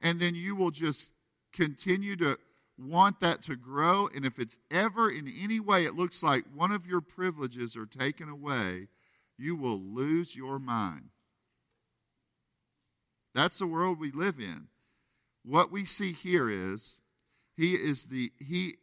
and 0.00 0.20
then 0.20 0.34
you 0.34 0.54
will 0.54 0.70
just 0.70 1.10
continue 1.52 2.16
to 2.16 2.38
want 2.78 3.20
that 3.20 3.42
to 3.44 3.56
grow. 3.56 4.08
And 4.14 4.24
if 4.24 4.38
it's 4.38 4.58
ever 4.70 5.10
in 5.10 5.28
any 5.28 5.60
way 5.60 5.84
it 5.84 5.94
looks 5.94 6.22
like 6.22 6.44
one 6.54 6.72
of 6.72 6.86
your 6.86 7.00
privileges 7.00 7.76
are 7.76 7.86
taken 7.86 8.28
away, 8.28 8.88
you 9.38 9.56
will 9.56 9.80
lose 9.80 10.36
your 10.36 10.58
mind. 10.58 11.10
That's 13.34 13.58
the 13.58 13.66
world 13.66 13.98
we 13.98 14.10
live 14.10 14.38
in. 14.38 14.68
What 15.44 15.72
we 15.72 15.84
see 15.84 16.12
here 16.12 16.48
is 16.48 16.96
he 17.56 17.74
is 17.74 18.04
the 18.04 18.32
he 18.38 18.76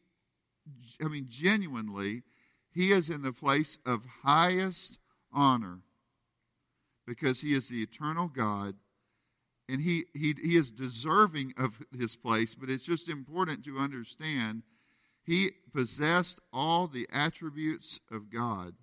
I 1.04 1.08
mean 1.08 1.28
genuinely 1.30 2.24
he 2.72 2.92
is 2.92 3.10
in 3.10 3.22
the 3.22 3.32
place 3.32 3.78
of 3.86 4.04
highest 4.24 5.00
honor 5.32 5.80
because 7.08 7.42
he 7.42 7.54
is 7.54 7.70
the 7.70 7.82
eternal 7.82 8.28
God 8.28 8.76
and 9.70 9.82
he, 9.82 10.06
he, 10.14 10.34
he 10.42 10.58
is 10.58 10.72
deserving 10.72 11.54
of 11.58 11.80
his 11.96 12.16
place, 12.16 12.56
but 12.56 12.70
it's 12.70 12.84
just 12.84 13.08
important 13.08 13.64
to 13.66 13.78
understand 13.78 14.64
he 15.24 15.52
possessed 15.72 16.40
all 16.52 16.88
the 16.88 17.08
attributes 17.14 18.00
of 18.12 18.32
God, 18.32 18.74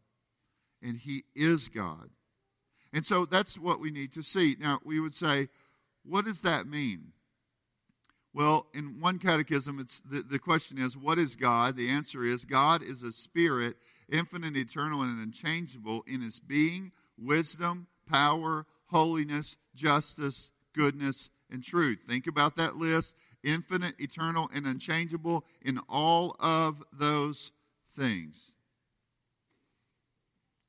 and 0.81 0.97
he 0.97 1.25
is 1.35 1.69
God. 1.69 2.11
And 2.93 3.05
so 3.05 3.27
that's 3.27 3.59
what 3.59 3.81
we 3.81 3.91
need 3.91 4.13
to 4.15 4.23
see. 4.23 4.57
Now, 4.61 4.79
we 4.85 5.01
would 5.01 5.15
say, 5.15 5.49
what 6.05 6.25
does 6.25 6.43
that 6.43 6.69
mean? 6.69 7.13
Well, 8.33 8.67
in 8.73 9.01
one 9.01 9.19
catechism, 9.19 9.81
it's 9.81 9.99
the, 9.99 10.23
the 10.23 10.39
question 10.39 10.79
is, 10.79 10.97
what 10.97 11.19
is 11.19 11.35
God? 11.35 11.77
The 11.77 11.89
answer 11.89 12.25
is, 12.25 12.45
God 12.45 12.83
is 12.83 13.03
a 13.03 13.11
spirit, 13.11 13.77
infinite, 14.09 14.57
eternal, 14.57 15.03
and 15.03 15.19
unchangeable 15.19 16.05
in 16.07 16.21
his 16.21 16.39
being, 16.39 16.93
wisdom, 17.19 17.89
power, 18.09 18.67
holiness, 18.87 19.57
justice, 19.75 20.53
goodness, 20.77 21.31
and 21.51 21.65
truth. 21.65 21.99
Think 22.07 22.27
about 22.27 22.57
that 22.57 22.77
list 22.77 23.15
infinite, 23.43 23.95
eternal, 23.99 24.51
and 24.53 24.67
unchangeable 24.67 25.45
in 25.63 25.79
all 25.89 26.35
of 26.41 26.83
those 26.93 27.53
things. 27.97 28.51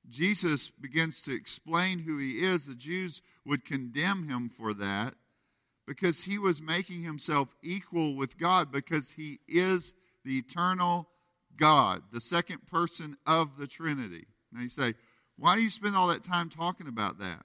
Jesus 0.07 0.69
begins 0.69 1.21
to 1.23 1.33
explain 1.33 1.99
who 1.99 2.17
he 2.17 2.45
is. 2.45 2.65
The 2.65 2.75
Jews 2.75 3.21
would 3.45 3.65
condemn 3.65 4.29
him 4.29 4.49
for 4.49 4.73
that 4.75 5.15
because 5.85 6.23
he 6.23 6.37
was 6.37 6.61
making 6.61 7.01
himself 7.01 7.49
equal 7.63 8.15
with 8.15 8.37
God 8.37 8.71
because 8.71 9.11
he 9.11 9.39
is 9.47 9.95
the 10.23 10.37
eternal 10.37 11.07
God, 11.57 12.03
the 12.13 12.21
second 12.21 12.67
person 12.67 13.17
of 13.25 13.57
the 13.57 13.67
Trinity. 13.67 14.27
Now 14.51 14.61
you 14.61 14.69
say, 14.69 14.93
why 15.37 15.55
do 15.55 15.61
you 15.61 15.69
spend 15.69 15.95
all 15.95 16.07
that 16.07 16.23
time 16.23 16.49
talking 16.49 16.87
about 16.87 17.19
that? 17.19 17.43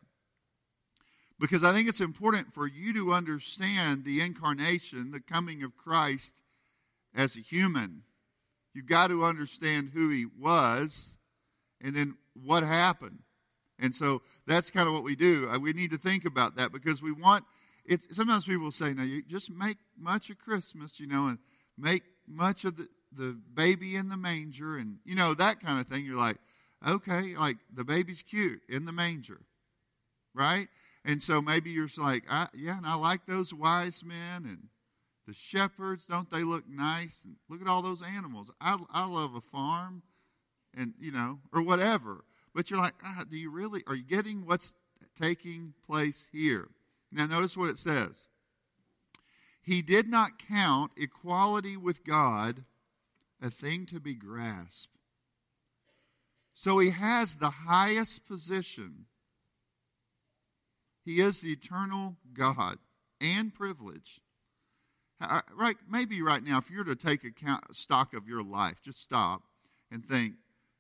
Because 1.43 1.65
I 1.65 1.73
think 1.73 1.89
it's 1.89 2.01
important 2.01 2.55
for 2.55 2.69
you 2.69 2.93
to 2.93 3.13
understand 3.13 4.05
the 4.05 4.21
incarnation, 4.21 5.11
the 5.11 5.19
coming 5.19 5.65
of 5.65 5.77
Christ 5.77 6.35
as 7.13 7.35
a 7.35 7.41
human. 7.41 8.05
You've 8.73 8.87
got 8.87 9.09
to 9.09 9.25
understand 9.25 9.91
who 9.93 10.09
he 10.09 10.25
was 10.25 11.15
and 11.81 11.97
then 11.97 12.15
what 12.41 12.63
happened. 12.63 13.25
And 13.77 13.93
so 13.93 14.23
that's 14.47 14.71
kind 14.71 14.87
of 14.87 14.95
what 14.95 15.03
we 15.03 15.17
do. 15.17 15.51
Uh, 15.51 15.59
we 15.59 15.73
need 15.73 15.91
to 15.91 15.99
think 15.99 16.25
about 16.25 16.55
that 16.59 16.71
because 16.71 17.03
we 17.03 17.11
want 17.11 17.45
it's 17.85 18.07
sometimes 18.15 18.45
people 18.45 18.71
say, 18.71 18.95
now 18.95 19.03
you 19.03 19.21
just 19.21 19.51
make 19.51 19.79
much 19.99 20.31
of 20.31 20.39
Christmas, 20.39 21.01
you 21.01 21.09
know, 21.09 21.27
and 21.27 21.39
make 21.77 22.05
much 22.29 22.65
of 22.65 22.77
the, 22.77 22.87
the 23.11 23.37
baby 23.53 23.97
in 23.97 24.11
the 24.11 24.17
manger 24.17 24.77
and 24.77 24.99
you 25.05 25.17
know, 25.17 25.35
that 25.35 25.61
kind 25.61 25.81
of 25.81 25.89
thing. 25.89 26.05
You're 26.05 26.17
like, 26.17 26.37
okay, 26.87 27.35
like 27.37 27.57
the 27.75 27.83
baby's 27.83 28.23
cute 28.23 28.61
in 28.69 28.85
the 28.85 28.93
manger. 28.93 29.41
Right? 30.35 30.69
And 31.05 31.21
so 31.23 31.43
maybe 31.43 31.71
you're 31.71 31.89
like, 31.99 32.25
yeah, 32.55 32.77
and 32.79 32.87
I 32.87 32.95
like 32.95 33.27
those 33.27 33.53
wise 33.53 34.05
men 34.05 34.45
and 34.45 34.69
the 35.27 35.35
shepherds. 35.35 36.07
Don't 36.07 36.31
they 36.31 36.45
look 36.45 36.69
nice? 36.69 37.23
And 37.25 37.37
look 37.49 37.61
at 37.61 37.67
all 37.67 37.83
those 37.83 38.03
animals. 38.03 38.51
I, 38.61 38.79
I 38.91 39.07
love 39.07 39.35
a 39.35 39.41
farm 39.41 40.03
and, 40.77 40.95
you 41.01 41.11
know, 41.11 41.41
or 41.53 41.63
whatever. 41.63 42.25
But 42.55 42.71
you're 42.71 42.81
like, 42.81 42.95
ah, 43.05 43.25
do 43.29 43.37
you 43.37 43.51
really, 43.51 43.83
are 43.87 43.97
you 43.97 44.05
getting 44.05 44.47
what's 44.47 44.75
taking 45.21 45.75
place 45.87 46.29
here? 46.33 46.69
Now, 47.11 47.27
notice 47.27 47.57
what 47.57 47.71
it 47.71 47.77
says. 47.77 48.29
He 49.61 49.83
did 49.83 50.09
not 50.09 50.39
count 50.49 50.93
equality 50.97 51.77
with 51.77 52.05
God 52.05 52.65
a 53.41 53.51
thing 53.51 53.87
to 53.87 54.01
be 54.01 54.15
grasped. 54.15 54.97
So 56.55 56.79
he 56.79 56.91
has 56.91 57.37
the 57.37 57.51
highest 57.51 58.27
position 58.27 59.07
he 61.05 61.21
is 61.21 61.41
the 61.41 61.53
eternal 61.53 62.17
God 62.33 62.79
and 63.21 63.55
privilege. 63.55 64.21
Uh, 65.21 65.43
right, 65.55 65.77
maybe 65.89 66.21
right 66.21 66.43
now, 66.43 66.59
if 66.59 66.71
you're 66.71 66.85
to 66.85 66.97
take 66.97 67.25
account, 67.25 67.77
stock 67.77 68.13
of 68.13 68.27
your 68.27 68.43
life, 68.43 68.79
just 68.83 69.01
stop 69.03 69.43
and 69.91 70.05
think: 70.05 70.35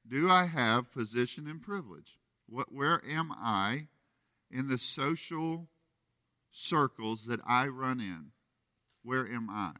Do 0.07 0.31
I 0.31 0.47
have 0.47 0.93
position 0.93 1.47
and 1.47 1.62
privilege? 1.62 2.19
What, 2.49 2.73
where 2.73 3.00
am 3.09 3.33
I 3.33 3.87
in 4.50 4.69
the 4.69 4.79
social 4.79 5.69
circles 6.50 7.26
that 7.26 7.41
I 7.47 7.67
run 7.67 8.00
in? 8.00 8.33
Where 9.02 9.26
am 9.26 9.49
I? 9.49 9.73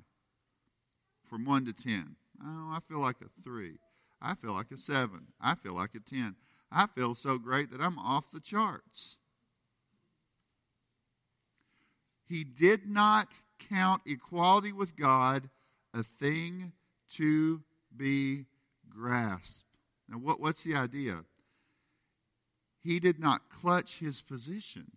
From 1.25 1.45
one 1.45 1.65
to 1.65 1.73
ten. 1.73 2.17
Oh, 2.43 2.71
I 2.73 2.79
feel 2.89 3.01
like 3.01 3.17
a 3.21 3.43
three. 3.43 3.79
I 4.21 4.35
feel 4.35 4.53
like 4.53 4.71
a 4.71 4.77
seven. 4.77 5.29
I 5.41 5.55
feel 5.55 5.75
like 5.75 5.95
a 5.95 6.01
ten. 6.01 6.37
I 6.71 6.87
feel 6.87 7.15
so 7.15 7.39
great 7.39 7.71
that 7.71 7.81
I'm 7.81 7.99
off 7.99 8.31
the 8.31 8.41
charts. 8.41 9.19
He 12.33 12.45
did 12.45 12.89
not 12.89 13.29
count 13.69 14.01
equality 14.07 14.73
with 14.73 14.97
God 14.97 15.51
a 15.93 16.03
thing 16.03 16.73
to 17.17 17.61
be 17.95 18.47
grasped. 18.89 19.67
Now, 20.09 20.17
what, 20.17 20.41
what's 20.41 20.65
the 20.65 20.75
idea? 20.75 21.25
He 22.83 23.01
did 23.01 23.21
not 23.21 23.51
clutch 23.51 23.99
his 23.99 24.23
position. 24.23 24.93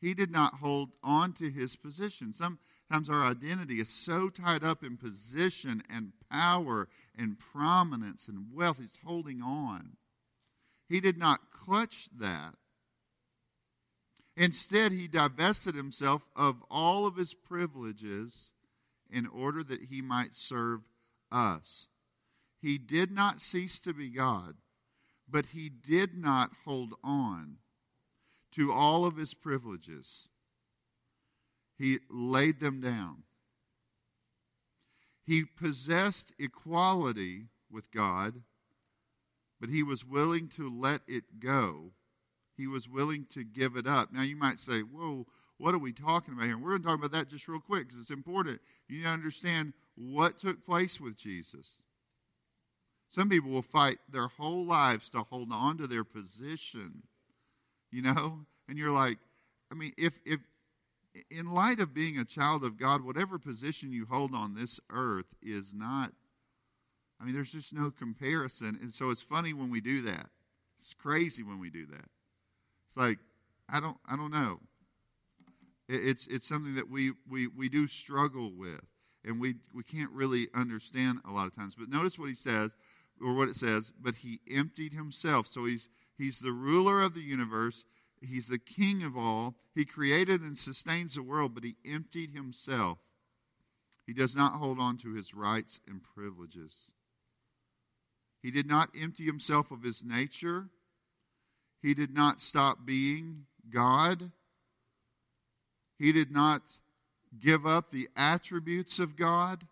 He 0.00 0.14
did 0.14 0.32
not 0.32 0.54
hold 0.54 0.88
on 1.00 1.32
to 1.34 1.48
his 1.48 1.76
position. 1.76 2.34
Sometimes 2.34 3.08
our 3.08 3.24
identity 3.24 3.80
is 3.80 3.88
so 3.88 4.28
tied 4.28 4.64
up 4.64 4.82
in 4.82 4.96
position 4.96 5.80
and 5.88 6.10
power 6.28 6.88
and 7.16 7.38
prominence 7.38 8.26
and 8.26 8.46
wealth, 8.52 8.78
he's 8.80 8.98
holding 9.04 9.42
on. 9.42 9.90
He 10.88 10.98
did 10.98 11.18
not 11.18 11.52
clutch 11.52 12.08
that. 12.18 12.54
Instead, 14.38 14.92
he 14.92 15.08
divested 15.08 15.74
himself 15.74 16.22
of 16.36 16.62
all 16.70 17.08
of 17.08 17.16
his 17.16 17.34
privileges 17.34 18.52
in 19.10 19.26
order 19.26 19.64
that 19.64 19.86
he 19.90 20.00
might 20.00 20.32
serve 20.32 20.82
us. 21.32 21.88
He 22.62 22.78
did 22.78 23.10
not 23.10 23.40
cease 23.40 23.80
to 23.80 23.92
be 23.92 24.10
God, 24.10 24.54
but 25.28 25.46
he 25.46 25.68
did 25.68 26.16
not 26.16 26.52
hold 26.64 26.94
on 27.02 27.56
to 28.52 28.72
all 28.72 29.04
of 29.04 29.16
his 29.16 29.34
privileges. 29.34 30.28
He 31.76 31.98
laid 32.08 32.60
them 32.60 32.80
down. 32.80 33.24
He 35.26 35.42
possessed 35.44 36.32
equality 36.38 37.46
with 37.68 37.90
God, 37.90 38.42
but 39.60 39.68
he 39.68 39.82
was 39.82 40.04
willing 40.04 40.46
to 40.50 40.70
let 40.70 41.00
it 41.08 41.40
go. 41.40 41.90
He 42.58 42.66
was 42.66 42.88
willing 42.88 43.26
to 43.30 43.44
give 43.44 43.76
it 43.76 43.86
up. 43.86 44.12
Now, 44.12 44.22
you 44.22 44.36
might 44.36 44.58
say, 44.58 44.80
Whoa, 44.80 45.26
what 45.58 45.74
are 45.74 45.78
we 45.78 45.92
talking 45.92 46.34
about 46.34 46.46
here? 46.46 46.58
We're 46.58 46.70
going 46.70 46.82
to 46.82 46.88
talk 46.88 46.98
about 46.98 47.12
that 47.12 47.30
just 47.30 47.48
real 47.48 47.60
quick 47.60 47.86
because 47.86 48.00
it's 48.00 48.10
important. 48.10 48.60
You 48.88 48.98
need 48.98 49.04
to 49.04 49.10
understand 49.10 49.72
what 49.96 50.38
took 50.38 50.64
place 50.66 51.00
with 51.00 51.16
Jesus. 51.16 51.78
Some 53.10 53.28
people 53.28 53.50
will 53.50 53.62
fight 53.62 53.98
their 54.10 54.28
whole 54.28 54.66
lives 54.66 55.08
to 55.10 55.22
hold 55.22 55.50
on 55.50 55.78
to 55.78 55.86
their 55.86 56.04
position, 56.04 57.04
you 57.90 58.02
know? 58.02 58.40
And 58.68 58.76
you're 58.76 58.90
like, 58.90 59.18
I 59.72 59.74
mean, 59.74 59.92
if, 59.96 60.18
if, 60.26 60.40
in 61.30 61.52
light 61.52 61.80
of 61.80 61.94
being 61.94 62.18
a 62.18 62.24
child 62.24 62.64
of 62.64 62.78
God, 62.78 63.02
whatever 63.02 63.38
position 63.38 63.92
you 63.92 64.06
hold 64.10 64.34
on 64.34 64.54
this 64.54 64.78
earth 64.90 65.34
is 65.42 65.72
not, 65.74 66.12
I 67.20 67.24
mean, 67.24 67.34
there's 67.34 67.52
just 67.52 67.72
no 67.72 67.90
comparison. 67.90 68.78
And 68.80 68.92
so 68.92 69.10
it's 69.10 69.22
funny 69.22 69.52
when 69.52 69.70
we 69.70 69.80
do 69.80 70.02
that. 70.02 70.26
It's 70.78 70.94
crazy 70.94 71.42
when 71.42 71.58
we 71.58 71.70
do 71.70 71.86
that. 71.86 72.08
Like, 72.98 73.18
I 73.68 73.78
don't, 73.78 73.96
I 74.06 74.16
don't 74.16 74.32
know. 74.32 74.58
It's, 75.88 76.26
it's 76.26 76.48
something 76.48 76.74
that 76.74 76.90
we, 76.90 77.12
we, 77.30 77.46
we 77.46 77.68
do 77.68 77.86
struggle 77.86 78.52
with, 78.52 78.80
and 79.24 79.40
we, 79.40 79.54
we 79.72 79.84
can't 79.84 80.10
really 80.10 80.48
understand 80.52 81.20
a 81.26 81.30
lot 81.30 81.46
of 81.46 81.54
times. 81.54 81.76
But 81.76 81.88
notice 81.88 82.18
what 82.18 82.28
he 82.28 82.34
says, 82.34 82.74
or 83.22 83.34
what 83.34 83.48
it 83.48 83.54
says, 83.54 83.92
but 83.98 84.16
he 84.16 84.40
emptied 84.50 84.92
himself. 84.92 85.46
So 85.46 85.64
he's, 85.64 85.88
he's 86.18 86.40
the 86.40 86.52
ruler 86.52 87.00
of 87.00 87.14
the 87.14 87.20
universe, 87.20 87.84
he's 88.20 88.48
the 88.48 88.58
king 88.58 89.04
of 89.04 89.16
all. 89.16 89.54
He 89.74 89.84
created 89.84 90.40
and 90.40 90.58
sustains 90.58 91.14
the 91.14 91.22
world, 91.22 91.54
but 91.54 91.62
he 91.62 91.76
emptied 91.88 92.32
himself. 92.32 92.98
He 94.04 94.12
does 94.12 94.34
not 94.34 94.54
hold 94.54 94.80
on 94.80 94.96
to 94.98 95.14
his 95.14 95.34
rights 95.34 95.78
and 95.88 96.02
privileges. 96.02 96.90
He 98.42 98.50
did 98.50 98.66
not 98.66 98.90
empty 99.00 99.24
himself 99.24 99.70
of 99.70 99.84
his 99.84 100.04
nature. 100.04 100.70
He 101.82 101.94
did 101.94 102.12
not 102.12 102.40
stop 102.40 102.84
being 102.84 103.46
God. 103.72 104.30
He 105.98 106.12
did 106.12 106.30
not 106.30 106.62
give 107.40 107.66
up 107.66 107.90
the 107.90 108.08
attributes 108.16 108.98
of 108.98 109.16
God. 109.16 109.66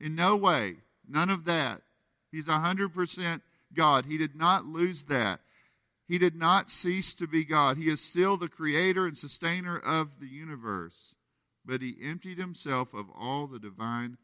In 0.00 0.14
no 0.14 0.36
way. 0.36 0.76
None 1.08 1.30
of 1.30 1.44
that. 1.46 1.82
He's 2.30 2.46
100% 2.46 3.40
God. 3.74 4.06
He 4.06 4.18
did 4.18 4.36
not 4.36 4.66
lose 4.66 5.04
that. 5.04 5.40
He 6.06 6.18
did 6.18 6.36
not 6.36 6.70
cease 6.70 7.14
to 7.14 7.26
be 7.26 7.44
God. 7.44 7.76
He 7.76 7.88
is 7.88 8.00
still 8.00 8.36
the 8.36 8.48
creator 8.48 9.06
and 9.06 9.16
sustainer 9.16 9.78
of 9.78 10.20
the 10.20 10.26
universe. 10.26 11.16
But 11.64 11.82
he 11.82 11.96
emptied 12.02 12.38
himself 12.38 12.94
of 12.94 13.06
all 13.18 13.46
the 13.46 13.58
divine 13.58 14.16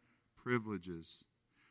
privileges. 0.42 1.24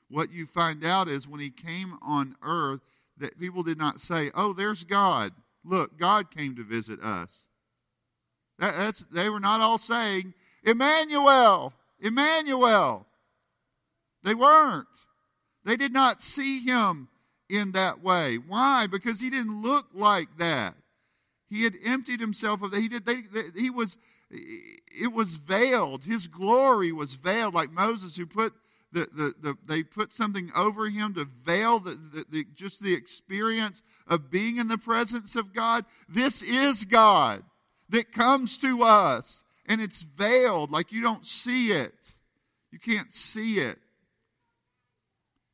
What 0.09 0.31
you 0.31 0.45
find 0.45 0.85
out 0.85 1.07
is 1.07 1.27
when 1.27 1.39
he 1.39 1.49
came 1.49 1.97
on 2.01 2.35
earth, 2.43 2.81
that 3.17 3.39
people 3.39 3.63
did 3.63 3.77
not 3.77 4.01
say, 4.01 4.31
Oh, 4.35 4.53
there's 4.53 4.83
God. 4.83 5.33
Look, 5.63 5.97
God 5.97 6.29
came 6.31 6.55
to 6.55 6.63
visit 6.63 7.01
us. 7.01 7.45
That, 8.59 8.75
that's, 8.77 8.99
they 8.99 9.29
were 9.29 9.39
not 9.39 9.61
all 9.61 9.77
saying, 9.77 10.33
Emmanuel, 10.63 11.73
Emmanuel. 11.99 13.05
They 14.23 14.33
weren't. 14.33 14.87
They 15.65 15.75
did 15.75 15.93
not 15.93 16.21
see 16.21 16.59
him 16.59 17.09
in 17.49 17.71
that 17.73 18.03
way. 18.03 18.37
Why? 18.37 18.87
Because 18.87 19.21
he 19.21 19.29
didn't 19.29 19.61
look 19.61 19.87
like 19.93 20.37
that. 20.37 20.75
He 21.49 21.63
had 21.63 21.75
emptied 21.83 22.19
himself 22.19 22.61
of 22.61 22.71
that. 22.71 22.79
He 22.79 22.87
did. 22.87 23.05
They, 23.05 23.21
they, 23.21 23.43
he 23.55 23.69
was. 23.69 23.97
It 24.29 25.13
was 25.13 25.35
veiled. 25.35 26.05
His 26.05 26.27
glory 26.27 26.91
was 26.91 27.13
veiled, 27.13 27.53
like 27.53 27.71
Moses, 27.71 28.17
who 28.17 28.25
put 28.25 28.53
the, 28.93 29.09
the, 29.13 29.33
the, 29.41 29.57
they 29.65 29.83
put 29.83 30.13
something 30.13 30.51
over 30.55 30.89
him 30.89 31.13
to 31.15 31.27
veil 31.43 31.79
the, 31.79 31.91
the, 31.91 32.25
the, 32.29 32.45
just 32.55 32.81
the 32.81 32.93
experience 32.93 33.81
of 34.07 34.29
being 34.29 34.57
in 34.57 34.67
the 34.67 34.77
presence 34.77 35.35
of 35.35 35.53
God. 35.53 35.85
This 36.07 36.41
is 36.41 36.85
God 36.85 37.43
that 37.89 38.11
comes 38.11 38.57
to 38.59 38.83
us, 38.83 39.43
and 39.65 39.81
it's 39.81 40.01
veiled, 40.01 40.71
like 40.71 40.91
you 40.91 41.01
don't 41.01 41.25
see 41.25 41.71
it. 41.71 41.93
You 42.71 42.79
can't 42.79 43.13
see 43.13 43.59
it. 43.59 43.79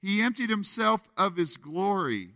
He 0.02 0.22
emptied 0.22 0.50
himself 0.50 1.02
of 1.18 1.36
his 1.36 1.58
glory. 1.58 2.30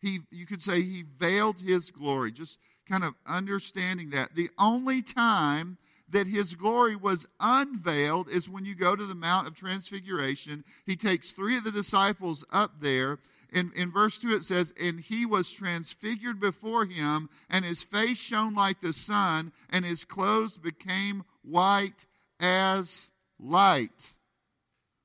He, 0.00 0.20
you 0.30 0.46
could 0.46 0.62
say 0.62 0.80
he 0.82 1.04
veiled 1.18 1.60
his 1.60 1.90
glory, 1.90 2.32
just 2.32 2.58
kind 2.88 3.04
of 3.04 3.14
understanding 3.26 4.10
that. 4.10 4.34
The 4.34 4.50
only 4.58 5.02
time 5.02 5.78
that 6.08 6.26
his 6.26 6.54
glory 6.54 6.96
was 6.96 7.26
unveiled 7.40 8.28
is 8.28 8.48
when 8.48 8.64
you 8.64 8.74
go 8.74 8.94
to 8.94 9.06
the 9.06 9.14
Mount 9.14 9.46
of 9.46 9.54
Transfiguration. 9.54 10.64
He 10.84 10.96
takes 10.96 11.32
three 11.32 11.56
of 11.56 11.64
the 11.64 11.72
disciples 11.72 12.44
up 12.52 12.80
there. 12.80 13.18
In, 13.52 13.72
in 13.74 13.90
verse 13.90 14.18
2, 14.18 14.34
it 14.34 14.44
says, 14.44 14.72
And 14.80 15.00
he 15.00 15.26
was 15.26 15.50
transfigured 15.50 16.40
before 16.40 16.84
him, 16.84 17.28
and 17.48 17.64
his 17.64 17.82
face 17.82 18.18
shone 18.18 18.54
like 18.54 18.80
the 18.80 18.92
sun, 18.92 19.52
and 19.70 19.84
his 19.84 20.04
clothes 20.04 20.56
became 20.56 21.24
white 21.42 22.06
as 22.40 23.10
light. 23.38 24.12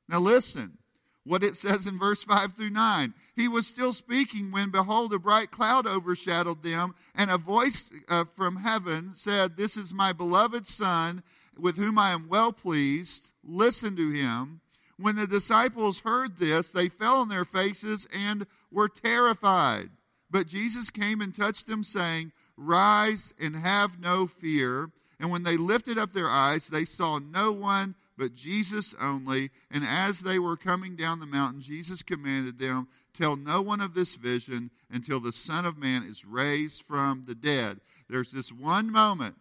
Now, 0.07 0.19
listen 0.19 0.77
what 1.23 1.43
it 1.43 1.55
says 1.55 1.85
in 1.85 1.99
verse 1.99 2.23
5 2.23 2.55
through 2.55 2.71
9. 2.71 3.13
He 3.35 3.47
was 3.47 3.67
still 3.67 3.93
speaking 3.93 4.51
when, 4.51 4.71
behold, 4.71 5.13
a 5.13 5.19
bright 5.19 5.51
cloud 5.51 5.85
overshadowed 5.85 6.63
them, 6.63 6.95
and 7.13 7.29
a 7.29 7.37
voice 7.37 7.91
uh, 8.09 8.25
from 8.35 8.57
heaven 8.57 9.11
said, 9.13 9.55
This 9.55 9.77
is 9.77 9.93
my 9.93 10.13
beloved 10.13 10.67
Son, 10.67 11.23
with 11.57 11.77
whom 11.77 11.99
I 11.99 12.11
am 12.11 12.27
well 12.27 12.51
pleased. 12.51 13.31
Listen 13.43 13.95
to 13.95 14.09
him. 14.09 14.61
When 14.97 15.15
the 15.15 15.27
disciples 15.27 15.99
heard 15.99 16.37
this, 16.37 16.71
they 16.71 16.89
fell 16.89 17.17
on 17.17 17.29
their 17.29 17.45
faces 17.45 18.07
and 18.13 18.45
were 18.71 18.89
terrified. 18.89 19.89
But 20.29 20.47
Jesus 20.47 20.89
came 20.89 21.21
and 21.21 21.35
touched 21.35 21.67
them, 21.67 21.83
saying, 21.83 22.31
Rise 22.55 23.33
and 23.39 23.55
have 23.55 23.99
no 23.99 24.27
fear. 24.27 24.91
And 25.19 25.29
when 25.29 25.43
they 25.43 25.57
lifted 25.57 25.97
up 25.97 26.13
their 26.13 26.29
eyes, 26.29 26.67
they 26.67 26.85
saw 26.85 27.19
no 27.19 27.51
one 27.51 27.95
but 28.21 28.35
Jesus 28.35 28.93
only. 29.01 29.49
And 29.71 29.83
as 29.83 30.19
they 30.19 30.37
were 30.37 30.55
coming 30.55 30.95
down 30.95 31.19
the 31.19 31.25
mountain, 31.25 31.59
Jesus 31.59 32.03
commanded 32.03 32.59
them, 32.59 32.87
Tell 33.15 33.35
no 33.35 33.63
one 33.63 33.81
of 33.81 33.95
this 33.95 34.13
vision 34.13 34.69
until 34.91 35.19
the 35.19 35.31
Son 35.31 35.65
of 35.65 35.75
Man 35.75 36.03
is 36.03 36.23
raised 36.23 36.83
from 36.83 37.23
the 37.25 37.33
dead. 37.33 37.79
There's 38.07 38.31
this 38.31 38.51
one 38.51 38.91
moment 38.91 39.37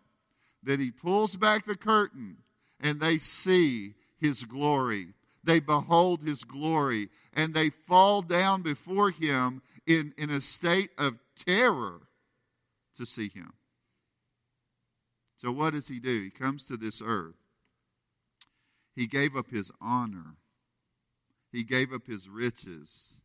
that 0.62 0.80
he 0.80 0.90
pulls 0.90 1.36
back 1.36 1.66
the 1.66 1.76
curtain 1.76 2.38
and 2.80 3.00
they 3.00 3.18
see 3.18 3.92
his 4.18 4.44
glory. 4.44 5.08
They 5.44 5.60
behold 5.60 6.22
his 6.22 6.42
glory 6.42 7.10
and 7.34 7.52
they 7.52 7.68
fall 7.68 8.22
down 8.22 8.62
before 8.62 9.10
him 9.10 9.60
in, 9.86 10.14
in 10.16 10.30
a 10.30 10.40
state 10.40 10.88
of 10.96 11.18
terror 11.36 12.00
to 12.96 13.04
see 13.04 13.28
him. 13.28 13.52
So, 15.36 15.52
what 15.52 15.74
does 15.74 15.88
he 15.88 16.00
do? 16.00 16.22
He 16.22 16.30
comes 16.30 16.64
to 16.64 16.78
this 16.78 17.02
earth 17.04 17.39
he 18.94 19.06
gave 19.06 19.36
up 19.36 19.50
his 19.50 19.70
honor. 19.80 20.36
He 21.52 21.62
gave 21.64 21.92
up 21.92 22.06
his 22.06 22.28
riches. 22.28 23.16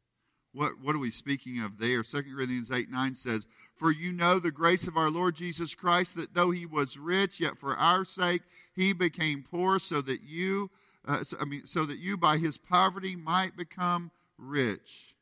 What, 0.54 0.80
what 0.82 0.96
are 0.96 1.00
we 1.00 1.12
speaking 1.12 1.60
of 1.60 1.80
there? 1.80 2.02
2 2.02 2.24
Corinthians 2.34 2.72
8 2.72 2.90
9 2.90 3.16
says, 3.16 3.48
For 3.76 3.92
you 3.92 4.14
know 4.14 4.40
the 4.40 4.52
grace 4.52 4.88
of 4.88 4.96
our 4.96 5.10
Lord 5.10 5.36
Jesus 5.36 5.76
Christ, 5.76 6.16
that 6.16 6.34
though 6.34 6.52
he 6.52 6.66
was 6.66 6.98
rich, 6.98 7.40
yet 7.40 7.58
for 7.58 7.76
our 7.76 8.06
sake 8.06 8.42
he 8.74 8.94
became 8.94 9.44
poor, 9.44 9.80
so 9.80 10.02
that 10.02 10.24
you, 10.24 10.72
uh, 11.06 11.24
so, 11.24 11.38
I 11.40 11.46
mean, 11.46 11.66
so 11.66 11.86
that 11.86 12.00
you 12.00 12.16
by 12.16 12.38
his 12.38 12.58
poverty 12.58 13.16
might 13.16 13.58
become 13.58 14.12
rich. 14.38 15.14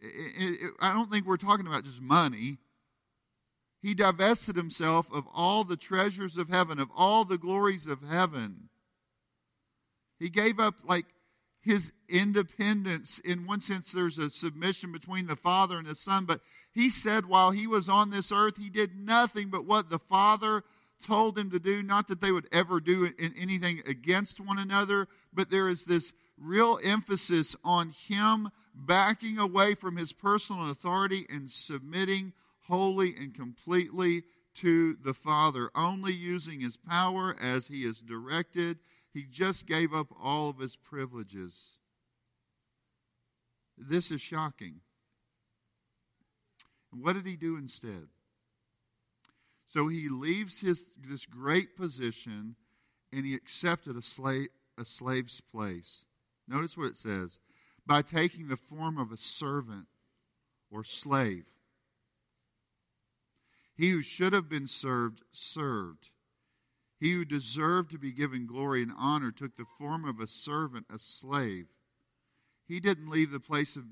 It, 0.00 0.06
it, 0.06 0.62
it, 0.62 0.70
I 0.80 0.94
don't 0.94 1.10
think 1.10 1.26
we're 1.26 1.36
talking 1.36 1.66
about 1.66 1.84
just 1.84 2.00
money. 2.00 2.56
He 3.82 3.94
divested 3.94 4.56
himself 4.56 5.12
of 5.12 5.26
all 5.32 5.64
the 5.64 5.76
treasures 5.76 6.38
of 6.38 6.48
heaven, 6.48 6.78
of 6.78 6.88
all 6.96 7.24
the 7.24 7.38
glories 7.38 7.86
of 7.86 8.02
heaven 8.02 8.70
he 10.22 10.30
gave 10.30 10.60
up 10.60 10.76
like 10.84 11.06
his 11.60 11.92
independence. 12.08 13.18
In 13.18 13.46
one 13.46 13.60
sense, 13.60 13.92
there's 13.92 14.18
a 14.18 14.30
submission 14.30 14.92
between 14.92 15.26
the 15.26 15.36
Father 15.36 15.78
and 15.78 15.86
the 15.86 15.94
Son, 15.94 16.24
but 16.24 16.40
he 16.72 16.90
said 16.90 17.26
while 17.26 17.50
he 17.50 17.66
was 17.66 17.88
on 17.88 18.10
this 18.10 18.30
earth, 18.32 18.56
he 18.56 18.70
did 18.70 18.96
nothing 18.96 19.50
but 19.50 19.64
what 19.64 19.90
the 19.90 19.98
Father 19.98 20.62
told 21.04 21.36
him 21.36 21.50
to 21.50 21.58
do. 21.58 21.82
Not 21.82 22.08
that 22.08 22.20
they 22.20 22.30
would 22.30 22.48
ever 22.52 22.80
do 22.80 23.10
anything 23.18 23.82
against 23.86 24.40
one 24.40 24.58
another, 24.58 25.08
but 25.32 25.50
there 25.50 25.68
is 25.68 25.84
this 25.84 26.12
real 26.38 26.78
emphasis 26.82 27.56
on 27.64 27.90
him 27.90 28.50
backing 28.74 29.38
away 29.38 29.74
from 29.74 29.96
his 29.96 30.12
personal 30.12 30.70
authority 30.70 31.26
and 31.28 31.50
submitting 31.50 32.32
wholly 32.66 33.14
and 33.16 33.34
completely 33.34 34.22
to 34.54 34.96
the 35.02 35.14
Father, 35.14 35.70
only 35.74 36.12
using 36.12 36.60
his 36.60 36.76
power 36.76 37.36
as 37.40 37.68
he 37.68 37.84
is 37.84 38.00
directed. 38.00 38.78
He 39.12 39.24
just 39.24 39.66
gave 39.66 39.92
up 39.92 40.08
all 40.20 40.48
of 40.48 40.58
his 40.58 40.76
privileges. 40.76 41.72
This 43.76 44.10
is 44.10 44.20
shocking. 44.20 44.80
What 46.90 47.14
did 47.14 47.26
he 47.26 47.36
do 47.36 47.56
instead? 47.56 48.08
So 49.64 49.88
he 49.88 50.08
leaves 50.08 50.60
his, 50.60 50.84
this 50.98 51.26
great 51.26 51.76
position 51.76 52.56
and 53.12 53.24
he 53.24 53.34
accepted 53.34 53.96
a, 53.96 54.02
slave, 54.02 54.48
a 54.78 54.84
slave's 54.84 55.40
place. 55.40 56.04
Notice 56.48 56.76
what 56.76 56.88
it 56.88 56.96
says 56.96 57.38
by 57.86 58.02
taking 58.02 58.48
the 58.48 58.56
form 58.56 58.98
of 58.98 59.10
a 59.10 59.16
servant 59.16 59.86
or 60.70 60.84
slave. 60.84 61.44
He 63.74 63.90
who 63.90 64.02
should 64.02 64.32
have 64.32 64.48
been 64.48 64.66
served, 64.66 65.22
served. 65.32 66.10
He 67.02 67.14
who 67.14 67.24
deserved 67.24 67.90
to 67.90 67.98
be 67.98 68.12
given 68.12 68.46
glory 68.46 68.80
and 68.80 68.92
honor 68.96 69.32
took 69.32 69.56
the 69.56 69.64
form 69.76 70.04
of 70.04 70.20
a 70.20 70.28
servant, 70.28 70.86
a 70.88 71.00
slave. 71.00 71.66
He 72.68 72.78
didn't 72.78 73.10
leave 73.10 73.32
the 73.32 73.40
place 73.40 73.74
of, 73.74 73.82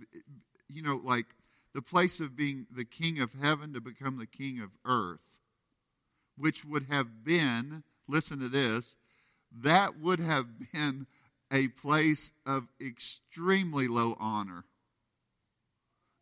you 0.68 0.81
know, 0.81 1.01
like 1.03 1.27
the 1.75 1.83
place 1.83 2.20
of 2.20 2.37
being 2.37 2.68
the 2.70 2.85
king 2.85 3.18
of 3.18 3.33
heaven 3.33 3.73
to 3.73 3.81
become 3.81 4.16
the 4.16 4.29
king 4.29 4.61
of 4.61 4.70
earth, 4.85 5.18
which 6.38 6.64
would 6.64 6.85
have 6.85 7.25
been, 7.25 7.83
listen 8.07 8.38
to 8.38 8.49
this, 8.49 8.94
that 9.61 9.99
would 9.99 10.20
have 10.20 10.46
been 10.73 11.09
a 11.51 11.66
place 11.66 12.31
of 12.46 12.68
extremely 12.81 13.88
low 13.88 14.16
honor. 14.20 14.66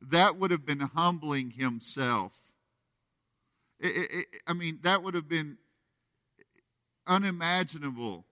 That 0.01 0.39
would 0.39 0.53
have 0.53 0.65
been 0.65 0.81
humbling 0.81 1.51
himself. 1.51 2.33
It, 3.79 3.95
it, 3.95 4.11
it, 4.11 4.27
I 4.47 4.55
mean, 4.55 4.79
that 4.85 5.03
would 5.03 5.13
have 5.13 5.29
been 5.29 5.59
unimaginable 7.09 8.27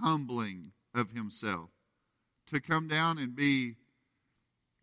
humbling 0.00 0.72
of 0.94 1.10
himself 1.10 1.70
to 2.46 2.60
come 2.60 2.88
down 2.88 3.18
and 3.18 3.36
be 3.36 3.74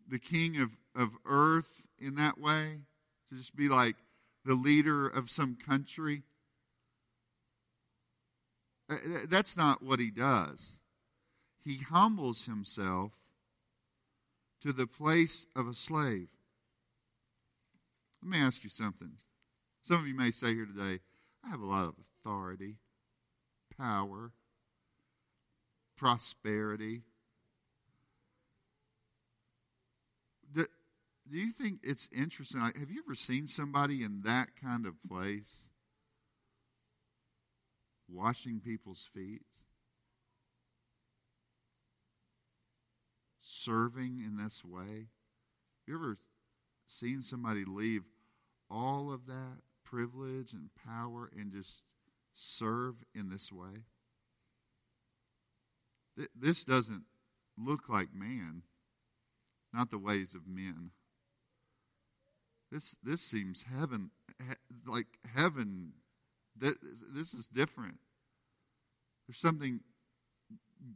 the 0.08 0.18
king 0.18 0.60
of, 0.60 0.70
of 0.94 1.10
earth 1.24 1.86
in 1.98 2.14
that 2.14 2.38
way, 2.38 2.80
to 3.28 3.34
just 3.34 3.56
be 3.56 3.68
like 3.68 3.96
the 4.44 4.54
leader 4.54 5.08
of 5.08 5.30
some 5.30 5.56
country. 5.56 6.22
Uh, 8.88 8.96
that's 9.28 9.56
not 9.56 9.82
what 9.82 9.98
he 9.98 10.10
does. 10.10 10.76
He 11.64 11.78
humbles 11.78 12.44
himself 12.44 13.12
to 14.62 14.72
the 14.72 14.86
place 14.86 15.46
of 15.56 15.66
a 15.66 15.74
slave. 15.74 16.28
Let 18.22 18.30
me 18.30 18.38
ask 18.38 18.62
you 18.62 18.70
something. 18.70 19.12
Some 19.82 20.00
of 20.00 20.06
you 20.06 20.14
may 20.14 20.30
say 20.30 20.54
here 20.54 20.66
today, 20.66 21.00
I 21.44 21.50
have 21.50 21.60
a 21.60 21.66
lot 21.66 21.86
of 21.86 21.94
authority, 22.20 22.76
power, 23.78 24.32
prosperity. 25.96 27.02
Do, 30.52 30.66
do 31.30 31.36
you 31.36 31.52
think 31.52 31.80
it's 31.82 32.08
interesting? 32.14 32.60
Have 32.60 32.90
you 32.90 33.02
ever 33.04 33.14
seen 33.14 33.46
somebody 33.46 34.02
in 34.02 34.22
that 34.22 34.50
kind 34.60 34.86
of 34.86 34.94
place? 35.08 35.66
washing 38.08 38.60
people's 38.60 39.08
feet, 39.12 39.42
serving 43.40 44.22
in 44.24 44.36
this 44.42 44.64
way. 44.64 44.80
Have 44.88 45.88
you 45.88 45.94
ever 45.96 46.16
seen 46.86 47.20
somebody 47.20 47.64
leave 47.64 48.02
all 48.70 49.12
of 49.12 49.26
that 49.26 49.58
privilege 49.84 50.52
and 50.52 50.70
power 50.84 51.30
and 51.36 51.52
just 51.52 51.82
serve 52.36 52.96
in 53.14 53.30
this 53.30 53.50
way? 53.50 53.84
This 56.34 56.64
doesn't 56.64 57.04
look 57.58 57.88
like 57.88 58.14
man, 58.14 58.62
not 59.72 59.90
the 59.90 59.98
ways 59.98 60.34
of 60.34 60.46
men. 60.46 60.90
This 62.70 62.96
this 63.02 63.20
seems 63.20 63.64
heaven 63.64 64.10
like 64.86 65.06
heaven 65.34 65.92
this 66.58 67.34
is 67.34 67.46
different. 67.46 67.98
There's 69.26 69.38
something 69.38 69.80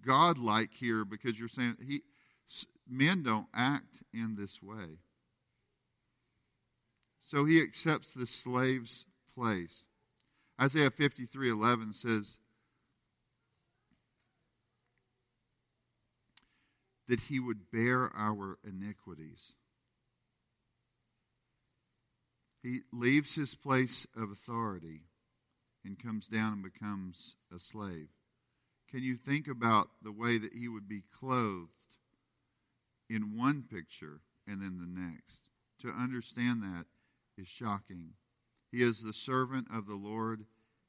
godlike 0.06 0.70
here 0.72 1.04
because 1.04 1.38
you're 1.38 1.48
saying 1.48 1.76
he 1.86 2.02
men 2.88 3.22
don't 3.22 3.46
act 3.54 4.02
in 4.12 4.36
this 4.36 4.62
way. 4.62 4.98
So 7.22 7.44
he 7.44 7.62
accepts 7.62 8.12
the 8.12 8.26
slave's 8.26 9.06
place. 9.34 9.84
Isaiah 10.60 10.90
53:11 10.90 11.94
says 11.94 12.38
that 17.08 17.20
he 17.20 17.40
would 17.40 17.70
bear 17.70 18.14
our 18.14 18.58
iniquities. 18.62 19.54
He 22.62 22.82
leaves 22.92 23.36
his 23.36 23.54
place 23.54 24.06
of 24.14 24.30
authority 24.30 25.06
and 25.82 25.98
comes 25.98 26.28
down 26.28 26.52
and 26.52 26.62
becomes 26.62 27.36
a 27.54 27.58
slave. 27.58 28.10
Can 28.86 29.02
you 29.02 29.16
think 29.16 29.48
about 29.48 29.88
the 30.02 30.12
way 30.12 30.36
that 30.36 30.52
he 30.52 30.68
would 30.68 30.86
be 30.86 31.04
clothed 31.10 31.70
in 33.08 33.36
one 33.36 33.62
picture 33.62 34.20
and 34.46 34.60
then 34.60 34.78
the 34.78 34.86
next? 34.86 35.44
To 35.80 35.88
understand 35.88 36.62
that 36.62 36.84
is 37.38 37.48
shocking. 37.48 38.12
He 38.70 38.82
is 38.82 39.02
the 39.02 39.12
servant 39.12 39.68
of 39.72 39.86
the 39.86 39.94
Lord 39.94 40.44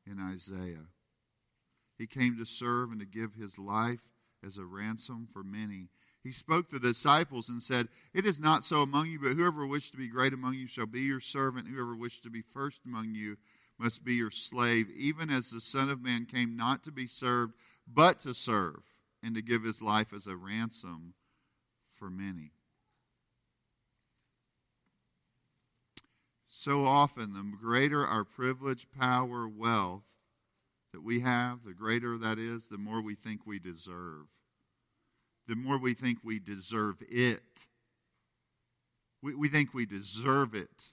in 0.06 0.20
Isaiah. 0.20 0.88
He 1.98 2.08
came 2.08 2.38
to 2.38 2.46
serve 2.46 2.92
and 2.92 3.00
to 3.00 3.06
give 3.06 3.36
his 3.36 3.60
life 3.60 4.02
as 4.46 4.58
a 4.58 4.66
ransom 4.66 5.28
for 5.32 5.44
many. 5.44 5.90
He 6.24 6.32
spoke 6.32 6.70
to 6.70 6.80
the 6.80 6.90
disciples 6.90 7.50
and 7.50 7.62
said, 7.62 7.88
It 8.14 8.26
is 8.26 8.40
not 8.40 8.64
so 8.64 8.82
among 8.82 9.10
you, 9.10 9.20
but 9.20 9.36
whoever 9.36 9.66
wishes 9.66 9.92
to 9.92 9.98
be 9.98 10.08
great 10.08 10.34
among 10.34 10.54
you 10.54 10.68
shall 10.68 10.86
be 10.86 11.02
your 11.02 11.20
servant. 11.20 11.68
Whoever 11.68 11.96
wishes 11.96 12.22
to 12.22 12.30
be 12.30 12.42
first 12.42 12.82
among 12.86 13.16
you 13.16 13.38
must 13.80 14.04
be 14.04 14.14
your 14.14 14.32
slave, 14.32 14.90
even 14.96 15.32
as 15.32 15.50
the 15.50 15.62
Son 15.62 15.90
of 15.90 16.02
Man 16.02 16.26
came 16.26 16.56
not 16.56 16.84
to 16.84 16.92
be 16.92 17.08
served, 17.08 17.54
but 17.92 18.20
to 18.22 18.34
serve, 18.34 18.84
and 19.24 19.34
to 19.34 19.42
give 19.42 19.64
his 19.64 19.82
life 19.82 20.14
as 20.14 20.28
a 20.28 20.36
ransom 20.36 21.16
for 21.94 22.10
many. 22.10 22.52
So 26.54 26.86
often, 26.86 27.32
the 27.32 27.50
greater 27.58 28.06
our 28.06 28.26
privilege, 28.26 28.86
power, 28.92 29.48
wealth 29.48 30.04
that 30.92 31.02
we 31.02 31.22
have, 31.22 31.64
the 31.64 31.74
greater 31.74 32.18
that 32.18 32.38
is, 32.38 32.66
the 32.66 32.78
more 32.78 33.02
we 33.02 33.16
think 33.16 33.48
we 33.48 33.58
deserve. 33.58 34.26
The 35.48 35.56
more 35.56 35.78
we 35.78 35.94
think 35.94 36.20
we 36.26 36.40
deserve 36.40 36.98
it. 37.10 37.42
We, 39.24 39.34
we 39.34 39.48
think 39.48 39.74
we 39.74 39.86
deserve 39.86 40.54
it. 40.54 40.90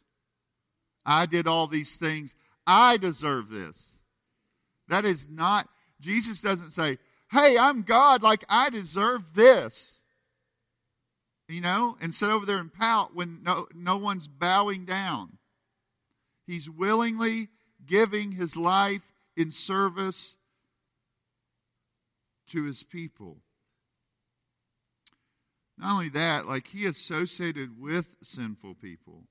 I 1.05 1.27
did 1.27 1.49
all 1.49 1.66
these 1.66 1.97
things. 1.97 2.37
I 2.64 2.97
deserve 2.97 3.51
this. 3.51 3.97
That 4.87 5.05
is 5.05 5.29
not, 5.29 5.68
Jesus 6.01 6.40
doesn't 6.40 6.71
say, 6.71 6.99
hey, 7.33 7.59
I'm 7.59 7.83
God, 7.83 8.23
like 8.23 8.44
I 8.49 8.71
deserve 8.71 9.35
this. 9.35 10.03
You 11.49 11.62
know, 11.62 11.97
and 12.01 12.14
sit 12.14 12.31
over 12.31 12.47
there 12.47 12.59
and 12.59 12.73
pout 12.73 13.12
when 13.12 13.42
no, 13.42 13.66
no 13.75 13.97
one's 13.97 14.29
bowing 14.29 14.85
down. 14.85 15.38
He's 16.48 16.70
willingly 16.70 17.50
giving 17.84 18.32
his 18.32 18.56
life 18.56 19.12
in 19.37 19.50
service 19.50 20.37
to 22.48 22.64
his 22.64 22.82
people. 22.82 23.42
Not 25.76 25.92
only 25.92 26.08
that, 26.08 26.48
like 26.48 26.68
he 26.68 26.87
associated 26.87 27.78
with 27.78 28.16
sinful 28.22 28.76
people. 28.76 29.24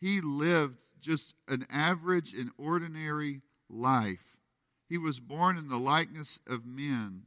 He 0.00 0.22
lived 0.22 0.86
just 0.98 1.34
an 1.48 1.66
average 1.70 2.32
and 2.32 2.50
ordinary 2.56 3.42
life. 3.68 4.38
He 4.88 4.96
was 4.96 5.20
born 5.20 5.58
in 5.58 5.68
the 5.68 5.78
likeness 5.78 6.40
of 6.46 6.64
men. 6.64 7.24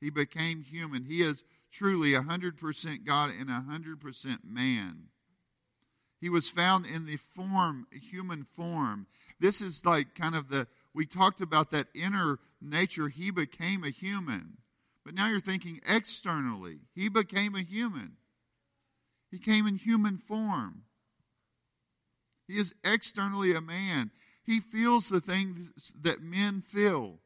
He 0.00 0.10
became 0.10 0.62
human. 0.62 1.06
He 1.06 1.22
is 1.22 1.42
truly 1.72 2.12
100% 2.12 3.04
God 3.04 3.30
and 3.30 3.48
100% 3.48 4.38
man. 4.44 5.08
He 6.26 6.30
was 6.30 6.48
found 6.48 6.86
in 6.86 7.06
the 7.06 7.18
form, 7.36 7.86
human 7.92 8.48
form. 8.56 9.06
This 9.38 9.62
is 9.62 9.84
like 9.84 10.16
kind 10.16 10.34
of 10.34 10.48
the, 10.48 10.66
we 10.92 11.06
talked 11.06 11.40
about 11.40 11.70
that 11.70 11.86
inner 11.94 12.40
nature. 12.60 13.08
He 13.08 13.30
became 13.30 13.84
a 13.84 13.90
human. 13.90 14.56
But 15.04 15.14
now 15.14 15.28
you're 15.28 15.40
thinking 15.40 15.80
externally. 15.86 16.80
He 16.96 17.08
became 17.08 17.54
a 17.54 17.62
human. 17.62 18.16
He 19.30 19.38
came 19.38 19.68
in 19.68 19.76
human 19.76 20.18
form. 20.18 20.82
He 22.48 22.58
is 22.58 22.74
externally 22.82 23.54
a 23.54 23.60
man. 23.60 24.10
He 24.42 24.58
feels 24.58 25.08
the 25.08 25.20
things 25.20 25.92
that 26.02 26.22
men 26.22 26.60
feel. 26.60 27.20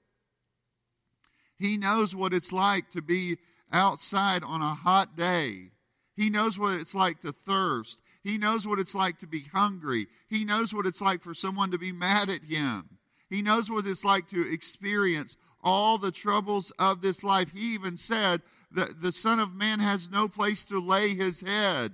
He 1.58 1.78
knows 1.78 2.14
what 2.14 2.34
it's 2.34 2.52
like 2.52 2.90
to 2.90 3.00
be 3.00 3.38
outside 3.72 4.42
on 4.44 4.60
a 4.60 4.74
hot 4.74 5.16
day. 5.16 5.70
He 6.16 6.28
knows 6.28 6.58
what 6.58 6.78
it's 6.78 6.94
like 6.94 7.22
to 7.22 7.32
thirst. 7.32 8.02
He 8.22 8.38
knows 8.38 8.66
what 8.66 8.78
it's 8.78 8.94
like 8.94 9.18
to 9.18 9.26
be 9.26 9.44
hungry. 9.52 10.06
He 10.28 10.44
knows 10.44 10.74
what 10.74 10.86
it's 10.86 11.00
like 11.00 11.22
for 11.22 11.34
someone 11.34 11.70
to 11.70 11.78
be 11.78 11.92
mad 11.92 12.28
at 12.28 12.42
him. 12.42 12.98
He 13.28 13.42
knows 13.42 13.70
what 13.70 13.86
it's 13.86 14.04
like 14.04 14.28
to 14.28 14.52
experience 14.52 15.36
all 15.62 15.98
the 15.98 16.10
troubles 16.10 16.72
of 16.78 17.00
this 17.00 17.22
life. 17.22 17.52
He 17.52 17.74
even 17.74 17.96
said 17.96 18.42
that 18.72 19.02
the 19.02 19.12
Son 19.12 19.38
of 19.38 19.54
Man 19.54 19.80
has 19.80 20.10
no 20.10 20.28
place 20.28 20.64
to 20.66 20.80
lay 20.80 21.14
his 21.14 21.40
head. 21.40 21.92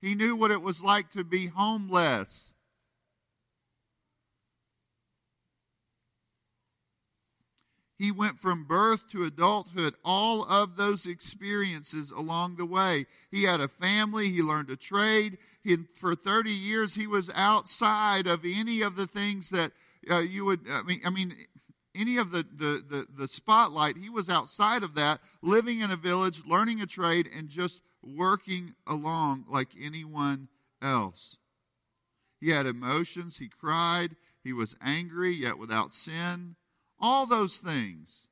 He 0.00 0.14
knew 0.14 0.34
what 0.34 0.50
it 0.50 0.62
was 0.62 0.82
like 0.82 1.10
to 1.10 1.24
be 1.24 1.46
homeless. 1.46 2.49
He 8.00 8.10
went 8.10 8.40
from 8.40 8.64
birth 8.64 9.10
to 9.10 9.24
adulthood, 9.24 9.94
all 10.02 10.42
of 10.44 10.76
those 10.76 11.06
experiences 11.06 12.10
along 12.10 12.56
the 12.56 12.64
way. 12.64 13.04
He 13.30 13.42
had 13.42 13.60
a 13.60 13.68
family, 13.68 14.30
he 14.30 14.40
learned 14.40 14.70
a 14.70 14.76
trade. 14.76 15.36
He, 15.62 15.76
for 15.98 16.14
30 16.14 16.50
years, 16.50 16.94
he 16.94 17.06
was 17.06 17.30
outside 17.34 18.26
of 18.26 18.46
any 18.46 18.80
of 18.80 18.96
the 18.96 19.06
things 19.06 19.50
that 19.50 19.72
uh, 20.10 20.20
you 20.20 20.46
would, 20.46 20.60
I 20.70 20.80
mean, 20.80 21.02
I 21.04 21.10
mean, 21.10 21.34
any 21.94 22.16
of 22.16 22.30
the, 22.30 22.46
the, 22.56 22.82
the, 22.88 23.06
the 23.18 23.28
spotlight. 23.28 23.98
He 23.98 24.08
was 24.08 24.30
outside 24.30 24.82
of 24.82 24.94
that, 24.94 25.20
living 25.42 25.80
in 25.80 25.90
a 25.90 25.96
village, 25.96 26.40
learning 26.46 26.80
a 26.80 26.86
trade, 26.86 27.28
and 27.36 27.50
just 27.50 27.82
working 28.02 28.72
along 28.86 29.44
like 29.46 29.68
anyone 29.78 30.48
else. 30.80 31.36
He 32.40 32.48
had 32.48 32.64
emotions, 32.64 33.36
he 33.36 33.48
cried, 33.48 34.16
he 34.42 34.54
was 34.54 34.74
angry, 34.80 35.34
yet 35.34 35.58
without 35.58 35.92
sin. 35.92 36.56
All 37.00 37.26
those 37.26 37.58
things. 37.58 38.26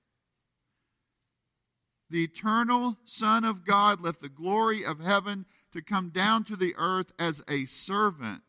The 2.10 2.24
eternal 2.24 2.96
Son 3.04 3.44
of 3.44 3.66
God 3.66 4.00
left 4.00 4.22
the 4.22 4.28
glory 4.28 4.84
of 4.84 5.00
heaven 5.00 5.46
to 5.72 5.82
come 5.82 6.10
down 6.10 6.44
to 6.44 6.56
the 6.56 6.74
earth 6.76 7.12
as 7.18 7.42
a 7.48 7.66
servant. 7.66 8.42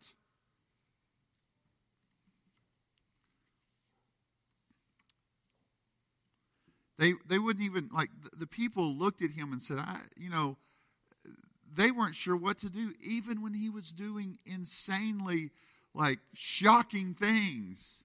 They, 6.98 7.14
they 7.28 7.40
wouldn't 7.40 7.64
even, 7.64 7.90
like, 7.94 8.10
the, 8.22 8.40
the 8.40 8.48
people 8.48 8.94
looked 8.94 9.22
at 9.22 9.32
him 9.32 9.54
and 9.54 9.62
said, 9.62 9.78
I, 9.80 10.00
you 10.18 10.30
know, 10.30 10.58
they 11.74 11.92
weren't 11.92 12.16
sure 12.16 12.36
what 12.36 12.60
to 12.60 12.70
do, 12.70 12.94
even 13.02 13.42
when 13.42 13.54
he 13.54 13.70
was 13.70 13.94
doing 13.94 14.38
insanely, 14.46 15.52
like, 15.94 16.20
shocking 16.34 17.14
things 17.14 18.04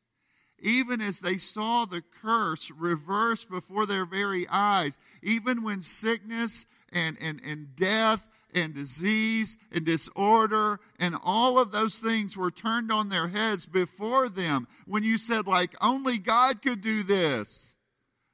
even 0.65 1.03
as 1.03 1.21
they 1.21 1.37
saw 1.37 1.85
the 1.85 2.03
curse 2.23 2.71
reversed 2.71 3.51
before 3.51 3.85
their 3.85 4.07
very 4.07 4.49
eyes, 4.49 4.99
even 5.23 5.63
when 5.63 5.83
sickness 5.83 6.65
and, 6.91 7.19
and, 7.21 7.41
and 7.45 7.77
death 7.77 8.27
and 8.55 8.75
disease 8.75 9.59
and 9.71 9.85
disorder 9.85 10.81
and 10.99 11.17
all 11.23 11.59
of 11.59 11.71
those 11.71 11.99
things 11.99 12.35
were 12.35 12.51
turned 12.51 12.91
on 12.91 13.11
their 13.11 13.29
heads 13.29 13.67
before 13.67 14.31
them, 14.31 14.67
when 14.87 15.05
you 15.05 15.19
said, 15.19 15.47
like, 15.47 15.75
only 15.83 16.17
God 16.19 16.63
could 16.63 16.81
do 16.81 17.03
this, 17.03 17.75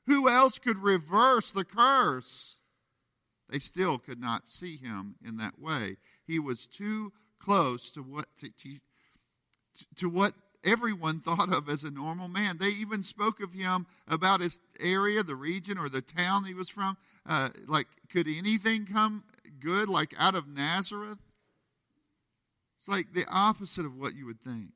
who 0.07 0.29
else 0.29 0.59
could 0.59 0.79
reverse 0.79 1.51
the 1.51 1.65
curse? 1.65 2.59
They 3.49 3.59
still 3.59 3.99
could 3.99 4.21
not 4.21 4.49
see 4.49 4.77
him 4.77 5.17
in 5.27 5.37
that 5.39 5.59
way. 5.59 5.97
He 6.29 6.39
was 6.39 6.69
too 6.69 7.13
close 7.41 7.91
to 7.93 8.03
what 8.03 8.27
to, 8.39 8.51
to, 8.51 8.79
to 9.97 10.09
what 10.09 10.35
everyone 10.65 11.21
thought 11.21 11.53
of 11.53 11.69
as 11.69 11.85
a 11.85 11.91
normal 11.91 12.29
man. 12.29 12.59
They 12.59 12.69
even 12.69 13.03
spoke 13.03 13.41
of 13.41 13.53
him 13.53 13.87
about 14.07 14.41
his 14.41 14.59
area, 14.79 15.23
the 15.23 15.37
region, 15.37 15.79
or 15.79 15.89
the 15.89 16.03
town 16.03 16.45
he 16.45 16.55
was 16.55 16.69
from. 16.69 16.97
Uh, 17.27 17.51
like, 17.67 17.87
could 18.11 18.27
anything 18.27 18.87
come 18.87 19.25
good, 19.61 19.89
like 19.89 20.15
out 20.19 20.35
of 20.35 20.49
Nazareth? 20.49 21.19
It's 22.79 22.89
like 22.89 23.13
the 23.13 23.27
opposite 23.29 23.85
of 23.85 23.97
what 23.97 24.15
you 24.15 24.27
would 24.27 24.43
think. 24.43 24.71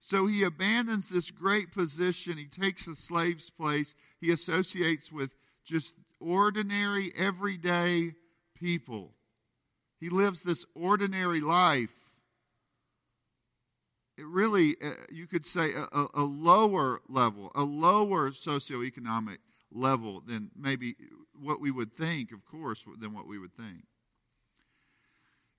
So 0.00 0.26
he 0.26 0.42
abandons 0.42 1.08
this 1.08 1.30
great 1.30 1.72
position. 1.72 2.38
He 2.38 2.46
takes 2.46 2.86
a 2.86 2.94
slave's 2.94 3.50
place. 3.50 3.96
He 4.20 4.30
associates 4.30 5.10
with 5.10 5.34
just 5.64 5.94
ordinary, 6.20 7.12
everyday 7.16 8.12
people. 8.54 9.12
He 10.00 10.08
lives 10.08 10.42
this 10.42 10.64
ordinary 10.74 11.40
life 11.40 11.97
really, 14.18 14.76
uh, 14.82 14.92
you 15.10 15.26
could 15.26 15.46
say, 15.46 15.72
a, 15.72 16.06
a, 16.14 16.22
lower 16.22 17.00
level, 17.08 17.52
a 17.54 17.62
lower 17.62 18.30
socioeconomic 18.30 19.38
level 19.70 20.22
than 20.26 20.50
maybe 20.56 20.96
what 21.40 21.60
we 21.60 21.70
would 21.70 21.92
think, 21.96 22.32
of 22.32 22.44
course, 22.44 22.84
than 23.00 23.12
what 23.12 23.26
we 23.26 23.38
would 23.38 23.54
think. 23.54 23.84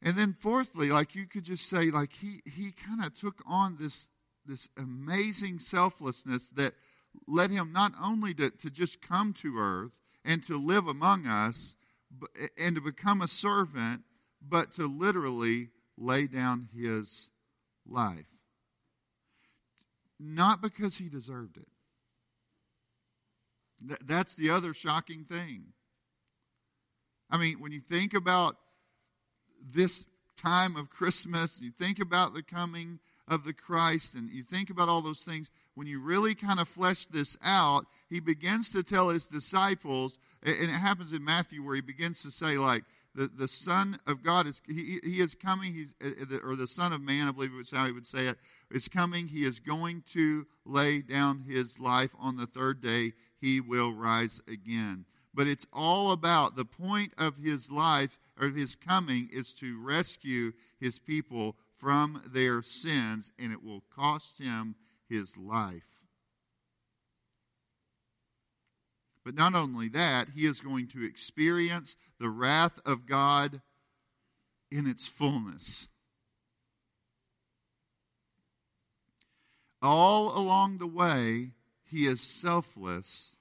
And 0.01 0.17
then 0.17 0.35
fourthly, 0.39 0.89
like 0.89 1.15
you 1.15 1.25
could 1.25 1.43
just 1.43 1.67
say, 1.67 1.91
like 1.91 2.13
he 2.13 2.41
he 2.45 2.71
kind 2.71 3.03
of 3.03 3.13
took 3.13 3.41
on 3.45 3.77
this 3.79 4.09
this 4.45 4.69
amazing 4.77 5.59
selflessness 5.59 6.47
that 6.49 6.73
led 7.27 7.51
him 7.51 7.73
not 7.73 7.91
only 8.01 8.33
to, 8.35 8.49
to 8.49 8.69
just 8.69 9.01
come 9.01 9.33
to 9.33 9.57
earth 9.57 9.91
and 10.23 10.43
to 10.45 10.57
live 10.57 10.87
among 10.87 11.27
us 11.27 11.75
but, 12.09 12.29
and 12.57 12.75
to 12.75 12.81
become 12.81 13.21
a 13.21 13.27
servant, 13.27 14.03
but 14.41 14.73
to 14.73 14.87
literally 14.87 15.69
lay 15.97 16.27
down 16.27 16.69
his 16.73 17.29
life 17.85 18.38
not 20.19 20.61
because 20.61 20.97
he 20.97 21.09
deserved 21.09 21.57
it. 21.57 21.67
Th- 23.87 24.01
that's 24.05 24.35
the 24.35 24.49
other 24.49 24.73
shocking 24.73 25.23
thing. 25.23 25.73
I 27.29 27.37
mean, 27.37 27.59
when 27.59 27.71
you 27.71 27.81
think 27.81 28.13
about 28.13 28.57
this 29.61 30.05
time 30.41 30.75
of 30.75 30.89
Christmas, 30.89 31.59
you 31.61 31.71
think 31.71 31.99
about 31.99 32.33
the 32.33 32.43
coming 32.43 32.99
of 33.27 33.43
the 33.43 33.53
Christ, 33.53 34.15
and 34.15 34.29
you 34.31 34.43
think 34.43 34.69
about 34.69 34.89
all 34.89 35.01
those 35.01 35.21
things, 35.21 35.51
when 35.75 35.85
you 35.85 36.01
really 36.01 36.33
kind 36.33 36.59
of 36.59 36.67
flesh 36.67 37.05
this 37.05 37.37
out, 37.43 37.85
he 38.09 38.19
begins 38.19 38.71
to 38.71 38.81
tell 38.81 39.09
his 39.09 39.27
disciples, 39.27 40.17
and 40.41 40.55
it 40.57 40.69
happens 40.69 41.13
in 41.13 41.23
Matthew 41.23 41.63
where 41.63 41.75
he 41.75 41.81
begins 41.81 42.23
to 42.23 42.31
say, 42.31 42.57
like, 42.57 42.83
the, 43.15 43.27
the 43.27 43.47
Son 43.47 43.99
of 44.05 44.23
God 44.23 44.47
is 44.47 44.61
he, 44.67 44.99
he 45.03 45.19
is 45.19 45.35
coming. 45.35 45.73
He's 45.73 45.93
uh, 46.03 46.37
or 46.43 46.55
the 46.55 46.67
Son 46.67 46.93
of 46.93 47.01
Man, 47.01 47.27
I 47.27 47.31
believe 47.31 47.51
is 47.59 47.71
how 47.71 47.85
he 47.85 47.91
would 47.91 48.07
say 48.07 48.27
it, 48.27 48.37
is 48.71 48.87
coming. 48.87 49.27
He 49.27 49.45
is 49.45 49.59
going 49.59 50.03
to 50.13 50.45
lay 50.65 51.01
down 51.01 51.45
his 51.47 51.79
life 51.79 52.15
on 52.19 52.37
the 52.37 52.45
third 52.45 52.81
day. 52.81 53.13
He 53.39 53.59
will 53.59 53.93
rise 53.93 54.41
again. 54.47 55.05
But 55.33 55.47
it's 55.47 55.67
all 55.71 56.11
about 56.11 56.55
the 56.55 56.65
point 56.65 57.13
of 57.17 57.37
his 57.37 57.71
life 57.71 58.19
or 58.39 58.49
his 58.49 58.75
coming 58.75 59.29
is 59.31 59.53
to 59.55 59.81
rescue 59.81 60.53
his 60.79 60.99
people 60.99 61.55
from 61.77 62.21
their 62.25 62.61
sins, 62.61 63.31
and 63.39 63.51
it 63.51 63.63
will 63.63 63.83
cost 63.95 64.39
him 64.39 64.75
his 65.09 65.37
life. 65.37 65.88
But 69.25 69.35
not 69.35 69.53
only 69.53 69.89
that, 69.89 70.29
he 70.35 70.45
is 70.45 70.61
going 70.61 70.87
to 70.89 71.05
experience 71.05 71.95
the 72.19 72.29
wrath 72.29 72.79
of 72.85 73.05
God 73.05 73.61
in 74.71 74.87
its 74.87 75.07
fullness. 75.07 75.87
All 79.81 80.37
along 80.37 80.77
the 80.77 80.87
way, 80.87 81.51
he 81.83 82.05
is 82.05 82.21
selfless. 82.21 83.35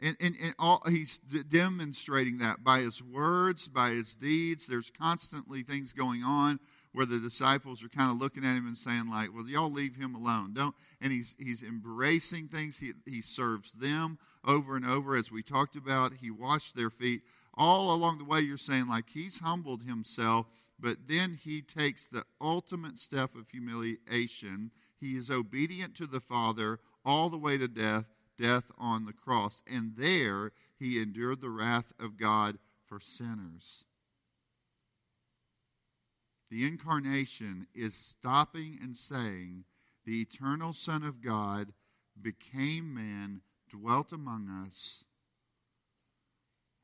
And, 0.00 0.16
and, 0.20 0.36
and 0.40 0.54
all, 0.58 0.82
he's 0.88 1.18
demonstrating 1.18 2.38
that 2.38 2.62
by 2.62 2.80
his 2.80 3.02
words, 3.02 3.66
by 3.66 3.90
his 3.90 4.14
deeds. 4.14 4.66
There's 4.66 4.90
constantly 4.90 5.62
things 5.62 5.92
going 5.92 6.22
on 6.22 6.60
where 6.92 7.06
the 7.06 7.18
disciples 7.18 7.82
are 7.84 7.88
kind 7.88 8.10
of 8.10 8.18
looking 8.18 8.44
at 8.44 8.56
him 8.56 8.66
and 8.66 8.76
saying, 8.76 9.08
like, 9.08 9.34
well, 9.34 9.46
y'all 9.46 9.70
leave 9.70 9.96
him 9.96 10.14
alone. 10.14 10.52
Don't 10.54 10.74
and 11.00 11.12
he's 11.12 11.36
he's 11.38 11.62
embracing 11.62 12.48
things. 12.48 12.78
He 12.78 12.92
he 13.04 13.22
serves 13.22 13.72
them 13.72 14.18
over 14.44 14.76
and 14.76 14.86
over, 14.86 15.16
as 15.16 15.30
we 15.30 15.42
talked 15.42 15.76
about. 15.76 16.14
He 16.20 16.30
washed 16.30 16.76
their 16.76 16.90
feet. 16.90 17.22
All 17.54 17.92
along 17.92 18.18
the 18.18 18.24
way, 18.24 18.40
you're 18.40 18.56
saying, 18.56 18.86
like, 18.86 19.10
he's 19.10 19.40
humbled 19.40 19.82
himself, 19.82 20.46
but 20.78 21.08
then 21.08 21.36
he 21.42 21.60
takes 21.60 22.06
the 22.06 22.24
ultimate 22.40 22.98
step 22.98 23.34
of 23.34 23.48
humiliation. 23.50 24.70
He 25.00 25.16
is 25.16 25.30
obedient 25.30 25.96
to 25.96 26.06
the 26.06 26.20
Father 26.20 26.78
all 27.04 27.28
the 27.28 27.36
way 27.36 27.58
to 27.58 27.66
death, 27.66 28.04
death 28.40 28.64
on 28.78 29.06
the 29.06 29.12
cross. 29.12 29.62
And 29.66 29.94
there 29.96 30.52
he 30.78 31.02
endured 31.02 31.40
the 31.40 31.50
wrath 31.50 31.92
of 31.98 32.16
God 32.16 32.58
for 32.86 33.00
sinners. 33.00 33.84
The 36.50 36.66
incarnation 36.66 37.66
is 37.74 37.94
stopping 37.94 38.78
and 38.82 38.96
saying, 38.96 39.64
the 40.04 40.22
eternal 40.22 40.72
Son 40.72 41.02
of 41.02 41.20
God 41.20 41.74
became 42.20 42.94
man, 42.94 43.42
dwelt 43.70 44.12
among 44.12 44.48
us, 44.48 45.04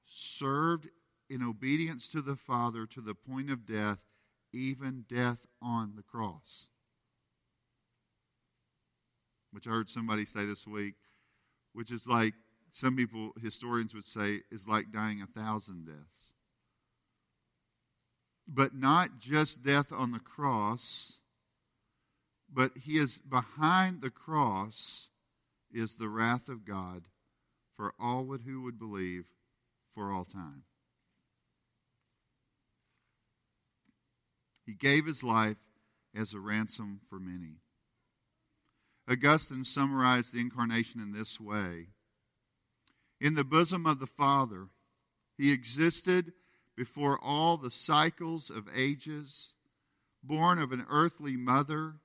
served 0.05 0.91
in 1.31 1.43
obedience 1.43 2.11
to 2.11 2.21
the 2.21 2.37
Father 2.37 2.87
to 2.87 3.01
the 3.01 3.15
point 3.15 3.51
of 3.51 3.65
death, 3.65 3.99
even 4.53 5.07
death 5.09 5.47
on 5.63 5.95
the 5.97 6.03
cross. 6.03 6.69
Which 9.51 9.67
I 9.67 9.71
heard 9.71 9.89
somebody 9.89 10.27
say 10.27 10.45
this 10.45 10.67
week, 10.67 10.95
which 11.73 11.91
is 11.91 12.07
like 12.07 12.35
some 12.71 12.97
people, 12.97 13.33
historians 13.41 13.95
would 13.95 14.05
say, 14.05 14.43
is 14.51 14.69
like 14.69 14.93
dying 14.93 15.23
a 15.23 15.27
thousand 15.27 15.87
deaths. 15.87 16.34
But 18.47 18.75
not 18.75 19.19
just 19.19 19.63
death 19.63 19.93
on 19.93 20.13
the 20.13 20.19
cross, 20.19 21.19
but 22.53 22.73
he 22.77 22.99
is 22.99 23.19
behind 23.19 24.01
the 24.01 24.11
cross 24.11 25.09
is 25.73 25.97
the 25.97 26.09
wrath 26.09 26.49
of 26.49 26.65
God 26.65 27.05
for 27.77 27.95
all 27.99 28.25
who 28.25 28.63
would 28.63 28.79
believe 28.79 29.25
for 29.95 30.13
all 30.13 30.25
time. 30.25 30.63
He 34.65 34.73
gave 34.73 35.07
his 35.07 35.23
life 35.23 35.59
as 36.17 36.33
a 36.33 36.41
ransom 36.41 37.01
for 37.09 37.19
many. 37.19 37.57
Augustine 39.09 39.65
summarized 39.65 40.33
the 40.33 40.41
incarnation 40.41 41.01
in 41.01 41.13
this 41.13 41.39
way 41.39 41.89
In 43.21 43.35
the 43.35 43.45
bosom 43.45 43.85
of 43.87 43.99
the 43.99 44.07
Father, 44.07 44.69
he 45.37 45.53
existed 45.53 46.33
before 46.77 47.19
all 47.23 47.57
the 47.57 47.71
cycles 47.71 48.51
of 48.51 48.69
ages. 48.75 49.53
Born 50.23 50.59
of 50.59 50.73
an 50.73 50.87
earthly 50.89 51.37
mother, 51.37 51.97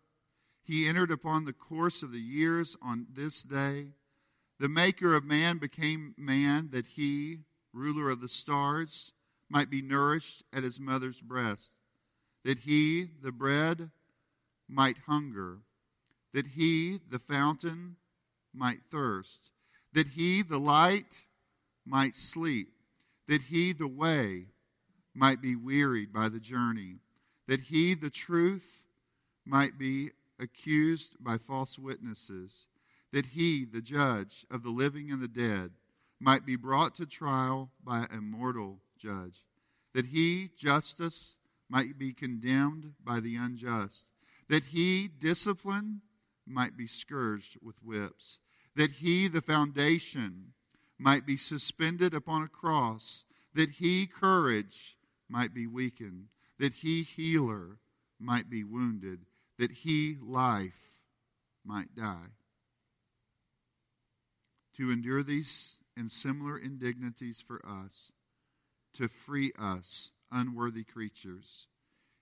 he 0.63 0.87
entered 0.87 1.09
upon 1.09 1.45
the 1.45 1.53
course 1.53 2.03
of 2.03 2.11
the 2.11 2.19
years 2.19 2.77
on 2.81 3.07
this 3.13 3.43
day. 3.43 3.93
The 4.59 4.69
maker 4.69 5.15
of 5.15 5.23
man 5.23 5.57
became 5.57 6.13
man 6.17 6.69
that 6.71 6.87
he, 6.87 7.39
ruler 7.73 8.09
of 8.09 8.19
the 8.19 8.27
stars, 8.27 9.13
might 9.49 9.69
be 9.69 9.81
nourished 9.81 10.43
at 10.53 10.63
his 10.63 10.79
mother's 10.79 11.21
breast, 11.21 11.71
that 12.43 12.59
he, 12.59 13.09
the 13.21 13.31
bread, 13.31 13.89
might 14.67 14.97
hunger, 15.07 15.59
that 16.33 16.47
he, 16.47 16.99
the 17.09 17.19
fountain, 17.19 17.95
might 18.53 18.79
thirst, 18.91 19.51
that 19.93 20.09
he, 20.09 20.41
the 20.41 20.59
light, 20.59 21.21
might 21.85 22.13
sleep, 22.13 22.73
that 23.27 23.43
he, 23.43 23.73
the 23.73 23.87
way, 23.87 24.45
might 25.19 25.41
be 25.41 25.55
wearied 25.55 26.13
by 26.13 26.29
the 26.29 26.39
journey, 26.39 26.95
that 27.45 27.59
he, 27.59 27.93
the 27.93 28.09
truth, 28.09 28.85
might 29.45 29.77
be 29.77 30.11
accused 30.39 31.21
by 31.21 31.37
false 31.37 31.77
witnesses, 31.77 32.67
that 33.11 33.25
he, 33.25 33.65
the 33.65 33.81
judge 33.81 34.45
of 34.49 34.63
the 34.63 34.69
living 34.69 35.11
and 35.11 35.21
the 35.21 35.27
dead, 35.27 35.71
might 36.21 36.45
be 36.45 36.55
brought 36.55 36.95
to 36.95 37.05
trial 37.05 37.69
by 37.83 38.05
a 38.09 38.21
mortal 38.21 38.79
judge, 38.97 39.43
that 39.93 40.05
he, 40.05 40.49
justice, 40.57 41.37
might 41.69 41.99
be 41.99 42.13
condemned 42.13 42.93
by 43.03 43.19
the 43.19 43.35
unjust, 43.35 44.11
that 44.47 44.63
he, 44.63 45.09
discipline, 45.19 45.99
might 46.47 46.77
be 46.77 46.87
scourged 46.87 47.57
with 47.61 47.75
whips, 47.83 48.39
that 48.75 48.91
he, 48.91 49.27
the 49.27 49.41
foundation, 49.41 50.53
might 50.97 51.25
be 51.25 51.35
suspended 51.35 52.13
upon 52.13 52.41
a 52.41 52.47
cross, 52.47 53.25
that 53.53 53.71
he, 53.71 54.07
courage, 54.07 54.95
might 55.29 55.53
be 55.53 55.67
weakened, 55.67 56.27
that 56.57 56.73
he, 56.73 57.03
healer, 57.03 57.77
might 58.19 58.49
be 58.49 58.63
wounded, 58.63 59.25
that 59.57 59.71
he, 59.71 60.17
life, 60.21 60.95
might 61.63 61.95
die. 61.95 62.33
To 64.77 64.91
endure 64.91 65.23
these 65.23 65.77
and 65.95 66.11
similar 66.11 66.57
indignities 66.57 67.43
for 67.45 67.61
us, 67.65 68.11
to 68.93 69.07
free 69.07 69.51
us, 69.59 70.11
unworthy 70.31 70.83
creatures, 70.83 71.67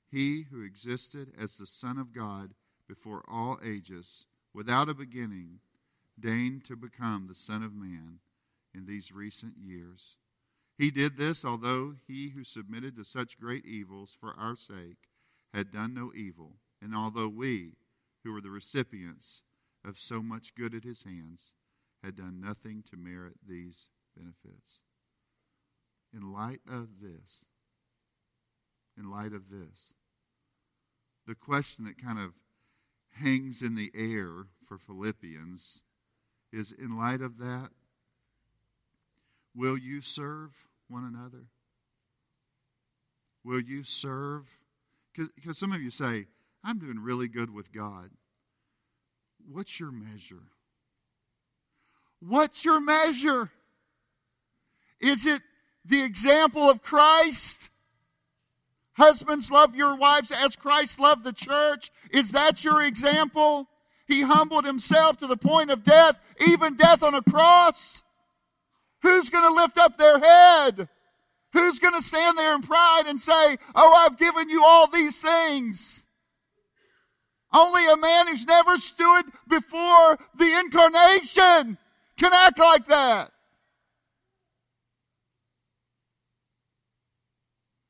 he 0.10 0.46
who 0.52 0.63
existed 0.63 1.32
as 1.39 1.56
the 1.56 1.65
Son 1.65 1.98
of 1.98 2.13
God 2.13 2.54
before 2.88 3.24
all 3.28 3.60
ages, 3.63 4.26
without 4.54 4.89
a 4.89 4.93
beginning, 4.93 5.60
deigned 6.20 6.63
to 6.65 6.76
become 6.76 7.28
the 7.28 7.36
Son 7.36 7.62
of 7.62 7.74
Man 7.74 8.20
in 8.74 8.86
these 8.86 9.12
recent 9.12 9.54
years 9.58 10.17
he 10.78 10.92
did 10.92 11.18
this 11.18 11.44
although 11.44 11.96
he 12.08 12.30
who 12.30 12.44
submitted 12.44 12.96
to 12.96 13.04
such 13.04 13.40
great 13.40 13.66
evils 13.66 14.16
for 14.20 14.34
our 14.38 14.56
sake 14.56 15.10
had 15.54 15.72
done 15.72 15.94
no 15.94 16.12
evil, 16.16 16.58
and 16.82 16.96
although 16.96 17.28
we, 17.28 17.74
who 18.24 18.32
were 18.32 18.42
the 18.42 18.52
recipients 18.52 19.42
of 19.84 19.98
so 19.98 20.22
much 20.22 20.54
good 20.54 20.76
at 20.76 20.84
his 20.84 21.04
hands, 21.04 21.54
had 22.04 22.16
done 22.16 22.40
nothing 22.40 22.84
to 22.90 22.98
merit 22.98 23.36
these 23.48 23.90
benefits. 24.16 24.82
In 26.13 26.32
light 26.32 26.62
of 26.70 27.02
this, 27.02 27.44
in 28.98 29.10
light 29.10 29.34
of 29.34 29.50
this, 29.50 29.94
the 31.26 31.36
question 31.36 31.86
that 31.86 32.02
kind 32.02 32.20
of 32.20 32.34
hangs 33.13 33.62
in 33.62 33.76
the 33.76 33.92
air 33.96 34.48
for 34.68 34.78
Philippians 34.78 35.82
is 36.54 36.72
in 36.72 36.98
light 36.98 37.22
of 37.22 37.38
that, 37.40 37.70
will 39.56 39.78
you 39.78 40.02
serve 40.02 40.66
one 40.88 41.04
another? 41.04 41.47
Will 43.43 43.62
you 43.62 43.84
serve? 43.84 44.60
Because 45.13 45.58
some 45.58 45.71
of 45.71 45.82
you 45.82 45.89
say, 45.89 46.28
I'm 46.63 46.80
doing 46.80 47.00
really 47.00 47.28
good 47.28 47.54
with 47.54 47.71
God. 47.71 48.12
What's 49.50 49.80
your 49.80 49.91
measure? 49.91 50.43
What's 52.19 52.65
your 52.65 52.82
measure? 52.82 53.52
Is 55.00 55.26
it 55.26 55.41
the 55.86 56.04
example 56.04 56.69
of 56.69 56.82
Christ? 56.82 57.69
Husbands, 58.93 59.52
love 59.52 59.76
your 59.76 59.95
wives 59.95 60.32
as 60.32 60.56
Christ 60.56 61.00
loved 61.00 61.23
the 61.23 61.32
church. 61.32 61.91
Is 62.12 62.32
that 62.32 62.63
your 62.63 62.82
example? 62.82 63.67
He 64.08 64.21
humbled 64.21 64.65
himself 64.65 65.17
to 65.17 65.28
the 65.28 65.38
point 65.38 65.69
of 65.69 65.84
death, 65.84 66.17
even 66.47 66.76
death 66.76 67.04
on 67.04 67.13
a 67.13 67.21
cross. 67.21 68.04
Who's 69.08 69.30
going 69.30 69.46
to 69.46 69.62
lift 69.62 69.78
up 69.78 69.98
their 69.98 70.20
head? 70.20 70.89
Who's 71.54 71.80
going 71.80 71.96
to 71.96 72.04
stand 72.04 72.38
there 72.38 72.54
in 72.54 72.62
pride 72.62 73.04
and 73.08 73.17
say, 73.17 73.58
Oh, 73.74 73.93
I've 73.93 74.17
given 74.17 74.50
you 74.50 74.65
all 74.65 74.88
these 74.88 75.17
things? 75.17 76.06
Only 77.54 77.88
a 77.88 77.96
man 77.96 78.28
who's 78.28 78.46
never 78.46 78.78
stood 78.78 79.24
before 79.48 80.20
the 80.38 80.60
incarnation 80.60 81.78
can 82.17 82.34
act 82.34 82.60
like 82.60 82.86
that. 82.88 83.32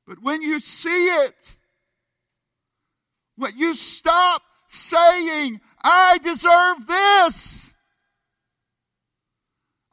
But 0.05 0.21
when 0.21 0.43
you 0.43 0.59
see 0.59 1.07
it, 1.07 1.57
when 3.37 3.57
you 3.57 3.73
stop 3.73 4.43
saying, 4.69 5.61
I 5.81 6.19
deserve 6.19 6.85
this. 6.85 7.73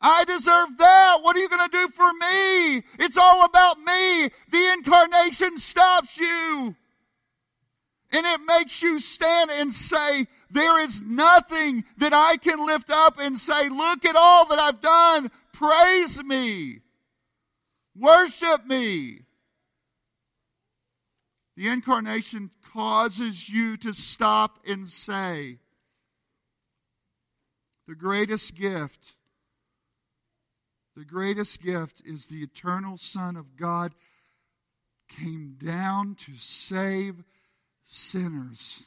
I 0.07 0.25
deserve 0.25 0.77
that. 0.77 1.23
What 1.23 1.35
are 1.35 1.39
you 1.39 1.49
going 1.49 1.67
to 1.67 1.79
do 1.79 1.89
for 1.89 2.13
me? 2.13 2.83
It's 2.99 3.17
all 3.17 3.43
about 3.47 3.79
me. 3.79 4.29
The 4.51 4.73
incarnation 4.75 5.57
stops 5.57 6.19
you. 6.19 6.77
And 8.13 8.27
it 8.27 8.41
makes 8.47 8.83
you 8.83 9.01
stand 9.01 9.51
and 9.51 9.73
say, 9.73 10.27
there 10.51 10.79
is 10.79 11.01
nothing 11.01 11.85
that 11.97 12.13
I 12.13 12.37
can 12.37 12.67
lift 12.67 12.91
up 12.91 13.19
and 13.19 13.39
say, 13.39 13.71
look 13.71 14.05
at 14.05 14.15
all 14.15 14.47
that 14.49 14.59
I've 14.59 14.83
done. 14.83 15.31
Praise 15.55 16.23
me. 16.23 16.81
Worship 17.99 18.67
me. 18.67 19.23
The 21.57 21.69
incarnation 21.69 22.51
causes 22.75 23.49
you 23.49 23.79
to 23.79 23.95
stop 23.95 24.59
and 24.69 24.87
say, 24.87 25.61
the 27.89 27.95
greatest 27.95 28.55
gift 28.55 29.15
the 30.97 31.05
greatest 31.05 31.63
gift 31.63 32.03
is 32.05 32.27
the 32.27 32.43
eternal 32.43 32.97
Son 32.97 33.37
of 33.37 33.57
God 33.57 33.95
came 35.09 35.57
down 35.63 36.15
to 36.15 36.33
save 36.39 37.25
sinners. 37.85 38.85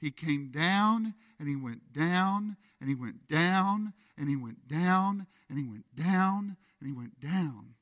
He 0.00 0.10
came 0.10 0.50
down 0.50 1.14
and 1.38 1.48
he 1.48 1.56
went 1.56 1.92
down 1.92 2.56
and 2.80 2.88
he 2.88 2.94
went 2.94 3.26
down 3.26 3.92
and 4.16 4.28
he 4.28 4.36
went 4.36 4.68
down 4.68 5.26
and 5.48 5.58
he 5.58 5.64
went 5.64 5.94
down 5.94 6.56
and 6.80 6.88
he 6.88 6.92
went 6.92 7.20
down. 7.20 7.74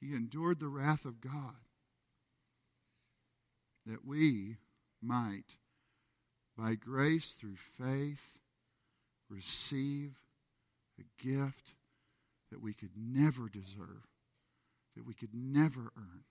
He 0.00 0.14
endured 0.14 0.60
the 0.60 0.68
wrath 0.68 1.04
of 1.04 1.20
God 1.20 1.56
that 3.86 4.04
we 4.04 4.56
might, 5.02 5.56
by 6.56 6.74
grace 6.74 7.32
through 7.32 7.56
faith, 7.56 8.38
receive 9.34 10.14
a 10.98 11.22
gift 11.22 11.74
that 12.50 12.62
we 12.62 12.72
could 12.72 12.92
never 12.96 13.48
deserve, 13.48 14.06
that 14.96 15.06
we 15.06 15.14
could 15.14 15.34
never 15.34 15.92
earn. 15.96 16.24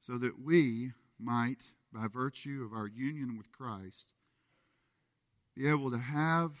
So 0.00 0.18
that 0.18 0.38
we 0.38 0.92
might, 1.18 1.62
by 1.92 2.08
virtue 2.08 2.62
of 2.64 2.76
our 2.76 2.86
union 2.86 3.38
with 3.38 3.50
Christ, 3.52 4.12
be 5.56 5.66
able 5.66 5.90
to 5.90 5.98
have 5.98 6.52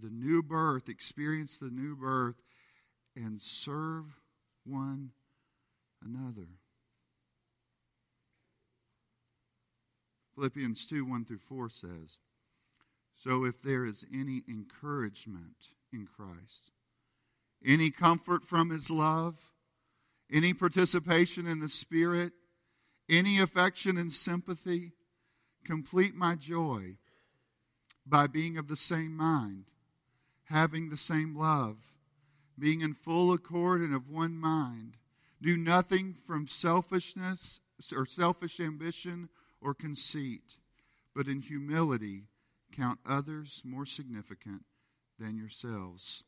the 0.00 0.08
new 0.08 0.42
birth, 0.42 0.88
experience 0.88 1.58
the 1.58 1.70
new 1.70 1.94
birth, 1.94 2.36
and 3.14 3.42
serve 3.42 4.04
one 4.64 5.10
another. 6.02 6.48
Philippians 10.34 10.86
2 10.86 11.04
1 11.04 11.26
through 11.26 11.38
4 11.38 11.68
says, 11.68 12.18
so 13.22 13.44
if 13.44 13.62
there 13.62 13.84
is 13.84 14.04
any 14.12 14.42
encouragement 14.48 15.68
in 15.92 16.06
Christ, 16.06 16.72
any 17.64 17.90
comfort 17.92 18.44
from 18.44 18.70
his 18.70 18.90
love, 18.90 19.36
any 20.32 20.52
participation 20.52 21.46
in 21.46 21.60
the 21.60 21.68
Spirit, 21.68 22.32
any 23.08 23.38
affection 23.38 23.96
and 23.96 24.10
sympathy. 24.10 24.92
Complete 25.64 26.16
my 26.16 26.34
joy 26.34 26.96
by 28.04 28.26
being 28.26 28.58
of 28.58 28.66
the 28.66 28.76
same 28.76 29.16
mind, 29.16 29.66
having 30.46 30.88
the 30.88 30.96
same 30.96 31.36
love, 31.36 31.76
being 32.58 32.80
in 32.80 32.94
full 32.94 33.32
accord 33.32 33.80
and 33.80 33.94
of 33.94 34.10
one 34.10 34.36
mind. 34.36 34.96
Do 35.40 35.56
nothing 35.56 36.16
from 36.26 36.48
selfishness 36.48 37.60
or 37.94 38.04
selfish 38.04 38.58
ambition 38.58 39.28
or 39.60 39.74
conceit, 39.74 40.56
but 41.14 41.28
in 41.28 41.42
humility 41.42 42.24
count 42.72 42.98
others 43.06 43.62
more 43.64 43.86
significant 43.86 44.64
than 45.18 45.36
yourselves. 45.36 46.24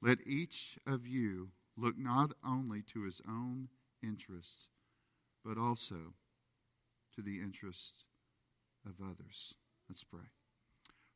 Let 0.00 0.18
each 0.26 0.78
of 0.86 1.06
you 1.06 1.50
look 1.76 1.98
not 1.98 2.32
only 2.46 2.82
to 2.92 3.04
his 3.04 3.20
own 3.26 3.68
interests, 4.02 4.68
but 5.44 5.58
also 5.58 6.14
to 7.14 7.22
the 7.22 7.40
interests 7.40 8.04
of 8.86 8.94
others. 9.02 9.54
Let's 9.88 10.04
pray. 10.04 10.28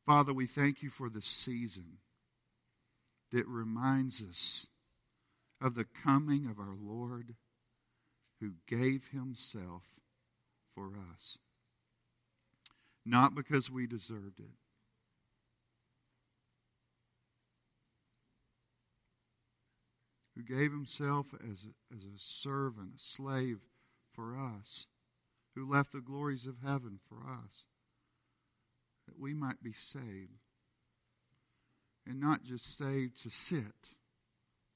Father, 0.06 0.32
we 0.32 0.46
thank 0.46 0.82
you 0.82 0.90
for 0.90 1.08
this 1.08 1.26
season 1.26 1.98
that 3.30 3.46
reminds 3.46 4.22
us 4.22 4.68
of 5.60 5.74
the 5.74 5.84
coming 5.84 6.46
of 6.46 6.58
our 6.58 6.76
Lord 6.80 7.34
who 8.40 8.52
gave 8.66 9.08
himself 9.12 9.82
for 10.74 10.92
us. 11.12 11.38
Not 13.08 13.34
because 13.34 13.70
we 13.70 13.86
deserved 13.86 14.38
it, 14.38 14.58
who 20.36 20.42
gave 20.42 20.72
himself 20.72 21.28
as 21.42 21.64
a, 21.64 21.96
as 21.96 22.04
a 22.04 22.18
servant, 22.18 22.96
a 22.96 22.98
slave 22.98 23.60
for 24.12 24.36
us, 24.38 24.88
who 25.54 25.66
left 25.66 25.92
the 25.92 26.02
glories 26.02 26.46
of 26.46 26.56
heaven 26.62 26.98
for 27.08 27.26
us, 27.26 27.64
that 29.06 29.18
we 29.18 29.32
might 29.32 29.62
be 29.62 29.72
saved. 29.72 30.42
And 32.06 32.20
not 32.20 32.42
just 32.42 32.76
saved 32.76 33.22
to 33.22 33.30
sit, 33.30 33.94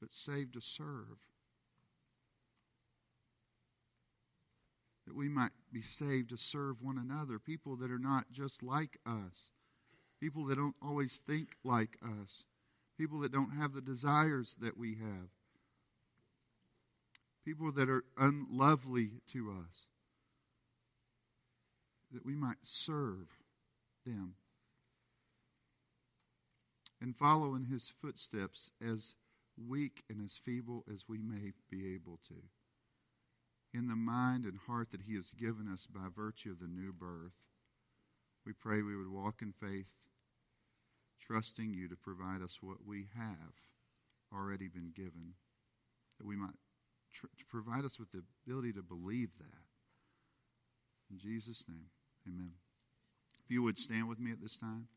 but 0.00 0.14
saved 0.14 0.54
to 0.54 0.62
serve. 0.62 1.18
That 5.06 5.14
we 5.14 5.28
might 5.28 5.52
be 5.72 5.80
saved 5.80 6.30
to 6.30 6.36
serve 6.36 6.82
one 6.82 6.98
another, 6.98 7.38
people 7.38 7.76
that 7.76 7.90
are 7.90 7.98
not 7.98 8.30
just 8.30 8.62
like 8.62 8.98
us, 9.06 9.50
people 10.20 10.44
that 10.46 10.56
don't 10.56 10.76
always 10.82 11.16
think 11.16 11.56
like 11.64 11.96
us, 12.20 12.44
people 12.98 13.20
that 13.20 13.32
don't 13.32 13.56
have 13.58 13.72
the 13.72 13.80
desires 13.80 14.56
that 14.60 14.76
we 14.76 14.94
have. 14.94 15.28
People 17.44 17.72
that 17.72 17.88
are 17.88 18.04
unlovely 18.16 19.14
to 19.32 19.50
us, 19.50 19.86
that 22.12 22.24
we 22.24 22.36
might 22.36 22.58
serve 22.62 23.38
them. 24.06 24.34
And 27.00 27.16
follow 27.16 27.56
in 27.56 27.64
his 27.64 27.92
footsteps 28.00 28.70
as 28.80 29.16
weak 29.56 30.04
and 30.08 30.24
as 30.24 30.36
feeble 30.36 30.84
as 30.92 31.06
we 31.08 31.20
may 31.20 31.52
be 31.68 31.92
able 31.94 32.20
to. 32.28 32.34
In 33.74 33.88
the 33.88 33.96
mind 33.96 34.44
and 34.44 34.58
heart 34.66 34.90
that 34.90 35.02
he 35.02 35.14
has 35.14 35.32
given 35.32 35.66
us 35.72 35.86
by 35.86 36.08
virtue 36.14 36.50
of 36.50 36.58
the 36.58 36.66
new 36.66 36.92
birth, 36.92 37.32
we 38.44 38.52
pray 38.52 38.82
we 38.82 38.96
would 38.96 39.10
walk 39.10 39.40
in 39.40 39.52
faith, 39.52 39.86
trusting 41.20 41.72
you 41.72 41.88
to 41.88 41.96
provide 41.96 42.42
us 42.42 42.58
what 42.60 42.86
we 42.86 43.06
have 43.16 43.54
already 44.34 44.68
been 44.68 44.92
given, 44.94 45.34
that 46.18 46.26
we 46.26 46.36
might 46.36 46.56
tr- 47.12 47.26
provide 47.48 47.84
us 47.84 47.98
with 47.98 48.10
the 48.12 48.22
ability 48.46 48.72
to 48.72 48.82
believe 48.82 49.30
that. 49.38 49.62
In 51.10 51.18
Jesus' 51.18 51.66
name, 51.68 51.86
amen. 52.26 52.52
If 53.44 53.50
you 53.50 53.62
would 53.62 53.78
stand 53.78 54.08
with 54.08 54.18
me 54.18 54.32
at 54.32 54.40
this 54.40 54.58
time. 54.58 54.88